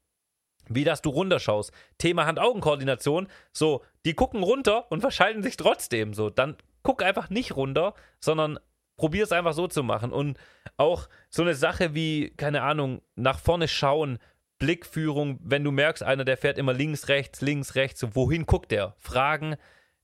wie 0.68 0.84
dass 0.84 1.02
du 1.02 1.10
runterschaust. 1.10 1.72
Thema 1.98 2.24
Hand-Augen-Koordination, 2.26 3.28
so, 3.52 3.82
die 4.06 4.14
gucken 4.14 4.42
runter 4.42 4.90
und 4.90 5.00
verschalten 5.00 5.42
sich 5.42 5.56
trotzdem, 5.56 6.14
so, 6.14 6.30
dann 6.30 6.56
guck 6.82 7.02
einfach 7.02 7.30
nicht 7.30 7.56
runter, 7.56 7.94
sondern 8.20 8.58
probier 8.96 9.24
es 9.24 9.32
einfach 9.32 9.54
so 9.54 9.66
zu 9.66 9.82
machen. 9.82 10.12
Und 10.12 10.38
auch 10.76 11.08
so 11.28 11.42
eine 11.42 11.54
Sache 11.54 11.94
wie, 11.94 12.30
keine 12.36 12.62
Ahnung, 12.62 13.02
nach 13.14 13.38
vorne 13.38 13.68
schauen, 13.68 14.18
Blickführung, 14.58 15.40
wenn 15.42 15.64
du 15.64 15.72
merkst, 15.72 16.04
einer, 16.04 16.24
der 16.24 16.36
fährt 16.36 16.56
immer 16.56 16.72
links, 16.72 17.08
rechts, 17.08 17.40
links, 17.40 17.74
rechts, 17.74 18.06
wohin 18.14 18.46
guckt 18.46 18.70
der? 18.70 18.94
Fragen. 18.98 19.56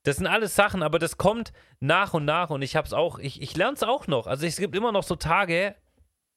Das 0.02 0.16
sind 0.16 0.26
alles 0.26 0.56
Sachen, 0.56 0.82
aber 0.82 0.98
das 0.98 1.16
kommt 1.16 1.52
nach 1.80 2.14
und 2.14 2.24
nach 2.24 2.50
und 2.50 2.62
ich 2.62 2.74
hab's 2.74 2.92
auch, 2.92 3.18
ich, 3.18 3.40
ich 3.40 3.56
lerne 3.56 3.74
es 3.74 3.82
auch 3.82 4.06
noch. 4.06 4.26
Also 4.26 4.46
es 4.46 4.56
gibt 4.56 4.74
immer 4.74 4.90
noch 4.90 5.04
so 5.04 5.14
Tage, 5.16 5.76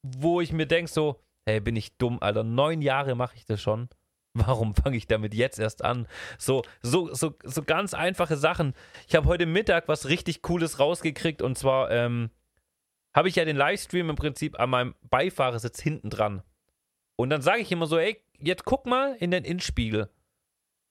wo 0.04 0.42
ich 0.42 0.52
mir 0.52 0.68
denke 0.68 0.92
so, 0.92 1.20
hey, 1.46 1.60
bin 1.60 1.76
ich 1.76 1.98
dumm, 1.98 2.20
Alter, 2.22 2.44
neun 2.44 2.82
Jahre 2.82 3.16
mache 3.16 3.36
ich 3.36 3.46
das 3.46 3.62
schon. 3.62 3.90
Warum 4.34 4.76
fange 4.76 4.98
ich 4.98 5.08
damit 5.08 5.34
jetzt 5.34 5.60
erst 5.60 5.84
an? 5.84 6.08
So, 6.38 6.64
so, 6.82 7.14
so, 7.14 7.34
so 7.44 7.64
ganz 7.64 7.94
einfache 7.94 8.38
Sachen. 8.38 8.74
Ich 9.08 9.16
habe 9.16 9.28
heute 9.28 9.46
Mittag 9.46 9.88
was 9.88 10.08
richtig 10.08 10.42
Cooles 10.42 10.80
rausgekriegt 10.80 11.42
und 11.42 11.58
zwar, 11.58 11.92
ähm, 11.92 12.30
habe 13.13 13.30
ich 13.30 13.36
ja 13.36 13.45
den 13.45 13.58
Livestream 13.58 14.10
im 14.10 14.15
Prinzip 14.15 14.60
an 14.60 14.69
meinem 14.69 14.95
Beifahrersitz 15.10 15.82
hinten 15.82 16.10
dran. 16.10 16.43
Und 17.15 17.30
dann 17.30 17.41
sage 17.41 17.62
ich 17.62 17.71
immer 17.71 17.86
so, 17.86 17.97
ey, 17.97 18.21
jetzt 18.39 18.65
guck 18.65 18.86
mal 18.86 19.15
in 19.19 19.32
den 19.32 19.43
Innenspiegel. 19.43 20.10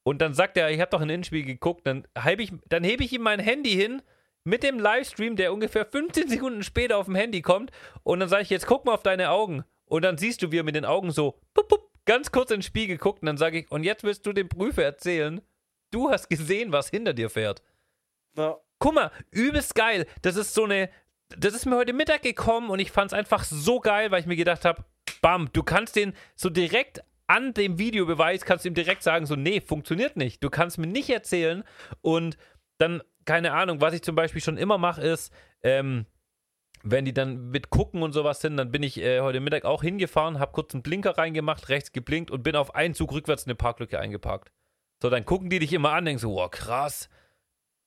Und 0.03 0.23
dann 0.23 0.35
sagt 0.35 0.57
er, 0.57 0.71
ich 0.71 0.81
habe 0.81 0.91
doch 0.91 1.01
in 1.01 1.09
den 1.09 1.17
Innenspiegel 1.17 1.55
geguckt, 1.55 1.87
dann 1.87 2.07
hebe 2.17 2.43
ich, 2.43 2.53
dann 2.69 2.85
hebe 2.85 3.05
ich 3.05 3.13
ihm 3.13 3.23
mein 3.23 3.41
Handy 3.41 3.71
hin 3.71 4.03
mit 4.45 4.63
dem 4.63 4.79
Livestream, 4.79 5.37
der 5.37 5.53
ungefähr 5.53 5.85
15 5.85 6.29
Sekunden 6.29 6.63
später 6.63 6.97
auf 6.97 7.07
dem 7.07 7.15
Handy 7.15 7.43
kommt. 7.43 7.71
Und 8.03 8.21
dann 8.21 8.29
sage 8.29 8.43
ich, 8.43 8.51
jetzt 8.51 8.67
guck 8.67 8.85
mal 8.85 8.95
auf 8.95 9.03
deine 9.03 9.31
Augen. 9.31 9.65
Und 9.85 10.03
dann 10.03 10.19
siehst 10.19 10.43
du, 10.43 10.53
wie 10.53 10.59
er 10.59 10.65
mit 10.65 10.77
den 10.77 10.85
Augen 10.85 11.11
so 11.11 11.39
pup, 11.53 11.69
pup, 11.69 11.91
ganz 12.07 12.33
kurz 12.33 12.51
in 12.51 12.59
den 12.59 12.63
Spiegel 12.63 12.97
guckt. 12.97 13.23
Und 13.23 13.27
dann 13.27 13.37
sage 13.37 13.61
ich, 13.61 13.71
und 13.71 13.85
jetzt 13.85 14.05
willst 14.05 14.25
du 14.27 14.33
dem 14.33 14.49
Prüfer 14.49 14.85
erzählen, 14.85 15.41
du 15.91 16.11
hast 16.11 16.29
gesehen, 16.29 16.73
was 16.73 16.89
hinter 16.89 17.13
dir 17.13 17.29
fährt. 17.29 17.63
Ja. 18.37 18.57
Guck 18.79 18.95
mal, 18.95 19.11
übelst 19.31 19.75
geil. 19.75 20.07
Das 20.23 20.37
ist 20.37 20.55
so 20.55 20.65
eine, 20.65 20.89
das 21.39 21.55
ist 21.55 21.67
mir 21.67 21.77
heute 21.77 21.93
Mittag 21.93 22.23
gekommen 22.23 22.71
und 22.71 22.79
ich 22.79 22.91
fand 22.91 23.13
es 23.13 23.19
einfach 23.19 23.45
so 23.45 23.81
geil, 23.81 24.11
weil 24.11 24.21
ich 24.21 24.27
mir 24.27 24.37
gedacht 24.37 24.65
habe, 24.65 24.85
bam, 25.21 25.51
du 25.53 25.63
kannst 25.63 25.97
den 25.97 26.15
so 26.35 26.51
direkt 26.51 27.03
an 27.27 27.55
dem 27.55 27.79
Videobeweis, 27.79 28.45
kannst 28.45 28.65
du 28.65 28.69
ihm 28.69 28.75
direkt 28.75 29.03
sagen, 29.03 29.27
so, 29.27 29.37
nee, 29.37 29.61
funktioniert 29.61 30.17
nicht. 30.17 30.43
Du 30.43 30.51
kannst 30.51 30.79
mir 30.79 30.87
nicht 30.87 31.11
erzählen 31.11 31.63
und 32.01 32.37
dann, 32.79 33.03
keine 33.25 33.53
Ahnung, 33.53 33.81
was 33.81 33.95
ich 33.95 34.03
zum 34.03 34.17
Beispiel 34.17 34.43
schon 34.43 34.57
immer 34.57 34.79
mache, 34.79 35.03
ist, 35.03 35.33
ähm, 35.63 36.07
wenn 36.83 37.05
die 37.05 37.13
dann 37.13 37.51
mit 37.51 37.71
gucken 37.71 38.03
und 38.03 38.13
sowas 38.13 38.41
sind, 38.41 38.57
dann 38.57 38.73
bin 38.73 38.83
ich 38.83 38.99
äh, 38.99 39.21
heute 39.21 39.41
Mittag 39.41 39.65
auch 39.65 39.83
hingefahren, 39.83 40.39
habe 40.39 40.53
kurz 40.53 40.75
einen 40.75 40.83
Blinker 40.83 41.19
reingemacht, 41.19 41.69
rechts 41.69 41.93
geblinkt 41.93 42.31
und 42.31 42.43
bin 42.43 42.57
auf 42.57 42.75
einen 42.75 42.95
Zug 42.95 43.13
rückwärts 43.13 43.45
in 43.45 43.51
eine 43.51 43.57
Parklücke 43.57 43.99
eingeparkt. 43.99 44.51
So, 45.03 45.11
dann 45.11 45.25
gucken 45.25 45.51
die 45.51 45.59
dich 45.59 45.73
immer 45.73 45.93
an, 45.93 46.05
denken 46.05 46.21
so, 46.21 46.35
wow, 46.35 46.51
krass, 46.51 47.09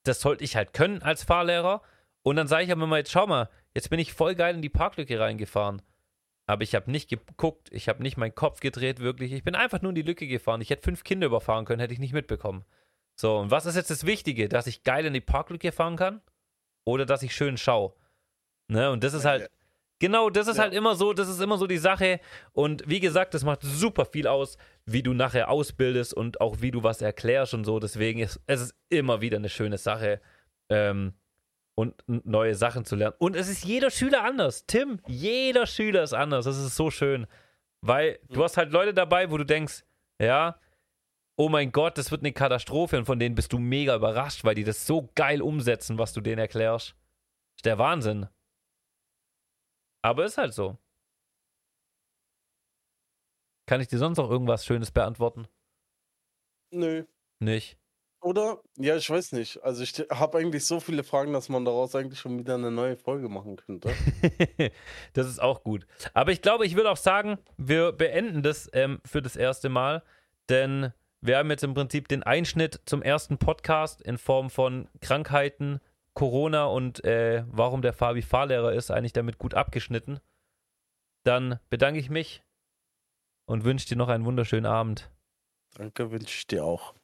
das 0.04 0.20
sollte 0.20 0.44
ich 0.44 0.56
halt 0.56 0.72
können 0.72 1.02
als 1.02 1.24
Fahrlehrer. 1.24 1.82
Und 2.24 2.36
dann 2.36 2.48
sage 2.48 2.64
ich 2.64 2.72
aber 2.72 2.86
mal, 2.86 2.98
jetzt 2.98 3.12
schau 3.12 3.26
mal, 3.26 3.50
jetzt 3.74 3.90
bin 3.90 4.00
ich 4.00 4.14
voll 4.14 4.34
geil 4.34 4.54
in 4.54 4.62
die 4.62 4.70
Parklücke 4.70 5.20
reingefahren. 5.20 5.82
Aber 6.46 6.62
ich 6.62 6.74
habe 6.74 6.90
nicht 6.90 7.08
geguckt, 7.08 7.68
ich 7.70 7.88
habe 7.88 8.02
nicht 8.02 8.16
meinen 8.16 8.34
Kopf 8.34 8.60
gedreht, 8.60 8.98
wirklich. 8.98 9.32
Ich 9.32 9.44
bin 9.44 9.54
einfach 9.54 9.82
nur 9.82 9.90
in 9.90 9.94
die 9.94 10.02
Lücke 10.02 10.26
gefahren. 10.26 10.60
Ich 10.60 10.70
hätte 10.70 10.82
fünf 10.82 11.04
Kinder 11.04 11.26
überfahren 11.26 11.64
können, 11.64 11.80
hätte 11.80 11.92
ich 11.92 12.00
nicht 12.00 12.12
mitbekommen. 12.12 12.64
So, 13.16 13.38
und 13.38 13.50
was 13.50 13.66
ist 13.66 13.76
jetzt 13.76 13.90
das 13.90 14.06
Wichtige? 14.06 14.48
Dass 14.48 14.66
ich 14.66 14.82
geil 14.82 15.04
in 15.04 15.12
die 15.12 15.20
Parklücke 15.20 15.70
fahren 15.70 15.96
kann? 15.96 16.22
Oder 16.86 17.06
dass 17.06 17.22
ich 17.22 17.34
schön 17.34 17.56
schaue? 17.56 17.94
Ne? 18.68 18.90
Und 18.90 19.04
das 19.04 19.12
ist 19.12 19.24
halt, 19.24 19.50
genau, 19.98 20.30
das 20.30 20.48
ist 20.48 20.56
ja. 20.56 20.64
halt 20.64 20.74
immer 20.74 20.94
so, 20.94 21.12
das 21.12 21.28
ist 21.28 21.40
immer 21.40 21.58
so 21.58 21.66
die 21.66 21.78
Sache. 21.78 22.20
Und 22.52 22.88
wie 22.88 23.00
gesagt, 23.00 23.34
das 23.34 23.44
macht 23.44 23.62
super 23.62 24.06
viel 24.06 24.26
aus, 24.26 24.56
wie 24.86 25.02
du 25.02 25.12
nachher 25.12 25.50
ausbildest 25.50 26.14
und 26.14 26.40
auch 26.40 26.62
wie 26.62 26.70
du 26.70 26.82
was 26.82 27.02
erklärst 27.02 27.52
und 27.52 27.64
so. 27.64 27.78
Deswegen 27.80 28.20
ist 28.20 28.40
es 28.46 28.74
immer 28.88 29.20
wieder 29.20 29.36
eine 29.36 29.50
schöne 29.50 29.78
Sache. 29.78 30.20
Ähm, 30.70 31.14
und 31.74 31.94
neue 32.06 32.54
Sachen 32.54 32.84
zu 32.84 32.96
lernen. 32.96 33.16
Und 33.18 33.36
es 33.36 33.48
ist 33.48 33.64
jeder 33.64 33.90
Schüler 33.90 34.24
anders. 34.24 34.66
Tim, 34.66 35.00
jeder 35.06 35.66
Schüler 35.66 36.02
ist 36.02 36.12
anders. 36.12 36.44
Das 36.44 36.56
ist 36.56 36.76
so 36.76 36.90
schön. 36.90 37.26
Weil 37.80 38.18
du 38.28 38.42
hast 38.42 38.56
halt 38.56 38.72
Leute 38.72 38.94
dabei, 38.94 39.30
wo 39.30 39.36
du 39.36 39.44
denkst, 39.44 39.84
ja, 40.20 40.58
oh 41.36 41.48
mein 41.48 41.72
Gott, 41.72 41.98
das 41.98 42.10
wird 42.10 42.22
eine 42.22 42.32
Katastrophe 42.32 42.96
und 42.96 43.04
von 43.04 43.18
denen 43.18 43.34
bist 43.34 43.52
du 43.52 43.58
mega 43.58 43.96
überrascht, 43.96 44.44
weil 44.44 44.54
die 44.54 44.64
das 44.64 44.86
so 44.86 45.10
geil 45.14 45.42
umsetzen, 45.42 45.98
was 45.98 46.12
du 46.12 46.20
denen 46.20 46.38
erklärst. 46.38 46.94
Ist 47.56 47.66
der 47.66 47.78
Wahnsinn. 47.78 48.28
Aber 50.02 50.24
ist 50.24 50.38
halt 50.38 50.54
so. 50.54 50.78
Kann 53.66 53.80
ich 53.80 53.88
dir 53.88 53.98
sonst 53.98 54.18
noch 54.18 54.30
irgendwas 54.30 54.64
Schönes 54.64 54.90
beantworten? 54.90 55.48
Nö. 56.70 57.04
Nicht? 57.40 57.78
Oder? 58.24 58.62
Ja, 58.78 58.96
ich 58.96 59.10
weiß 59.10 59.32
nicht. 59.32 59.62
Also 59.62 59.82
ich 59.82 59.92
habe 60.10 60.38
eigentlich 60.38 60.64
so 60.64 60.80
viele 60.80 61.04
Fragen, 61.04 61.34
dass 61.34 61.50
man 61.50 61.66
daraus 61.66 61.94
eigentlich 61.94 62.18
schon 62.18 62.38
wieder 62.38 62.54
eine 62.54 62.70
neue 62.70 62.96
Folge 62.96 63.28
machen 63.28 63.56
könnte. 63.56 63.92
das 65.12 65.26
ist 65.26 65.42
auch 65.42 65.62
gut. 65.62 65.86
Aber 66.14 66.32
ich 66.32 66.40
glaube, 66.40 66.64
ich 66.64 66.74
würde 66.74 66.90
auch 66.90 66.96
sagen, 66.96 67.36
wir 67.58 67.92
beenden 67.92 68.42
das 68.42 68.70
ähm, 68.72 68.98
für 69.04 69.20
das 69.20 69.36
erste 69.36 69.68
Mal, 69.68 70.02
denn 70.48 70.94
wir 71.20 71.36
haben 71.36 71.50
jetzt 71.50 71.64
im 71.64 71.74
Prinzip 71.74 72.08
den 72.08 72.22
Einschnitt 72.22 72.80
zum 72.86 73.02
ersten 73.02 73.36
Podcast 73.36 74.00
in 74.00 74.16
Form 74.16 74.48
von 74.48 74.88
Krankheiten, 75.02 75.80
Corona 76.14 76.64
und 76.64 77.04
äh, 77.04 77.44
warum 77.48 77.82
der 77.82 77.92
Fabi 77.92 78.22
Fahrlehrer 78.22 78.72
ist, 78.72 78.90
eigentlich 78.90 79.12
damit 79.12 79.36
gut 79.36 79.52
abgeschnitten. 79.52 80.18
Dann 81.24 81.60
bedanke 81.68 82.00
ich 82.00 82.08
mich 82.08 82.42
und 83.44 83.64
wünsche 83.64 83.86
dir 83.86 83.96
noch 83.96 84.08
einen 84.08 84.24
wunderschönen 84.24 84.64
Abend. 84.64 85.10
Danke, 85.74 86.10
wünsche 86.10 86.38
ich 86.38 86.46
dir 86.46 86.64
auch. 86.64 86.94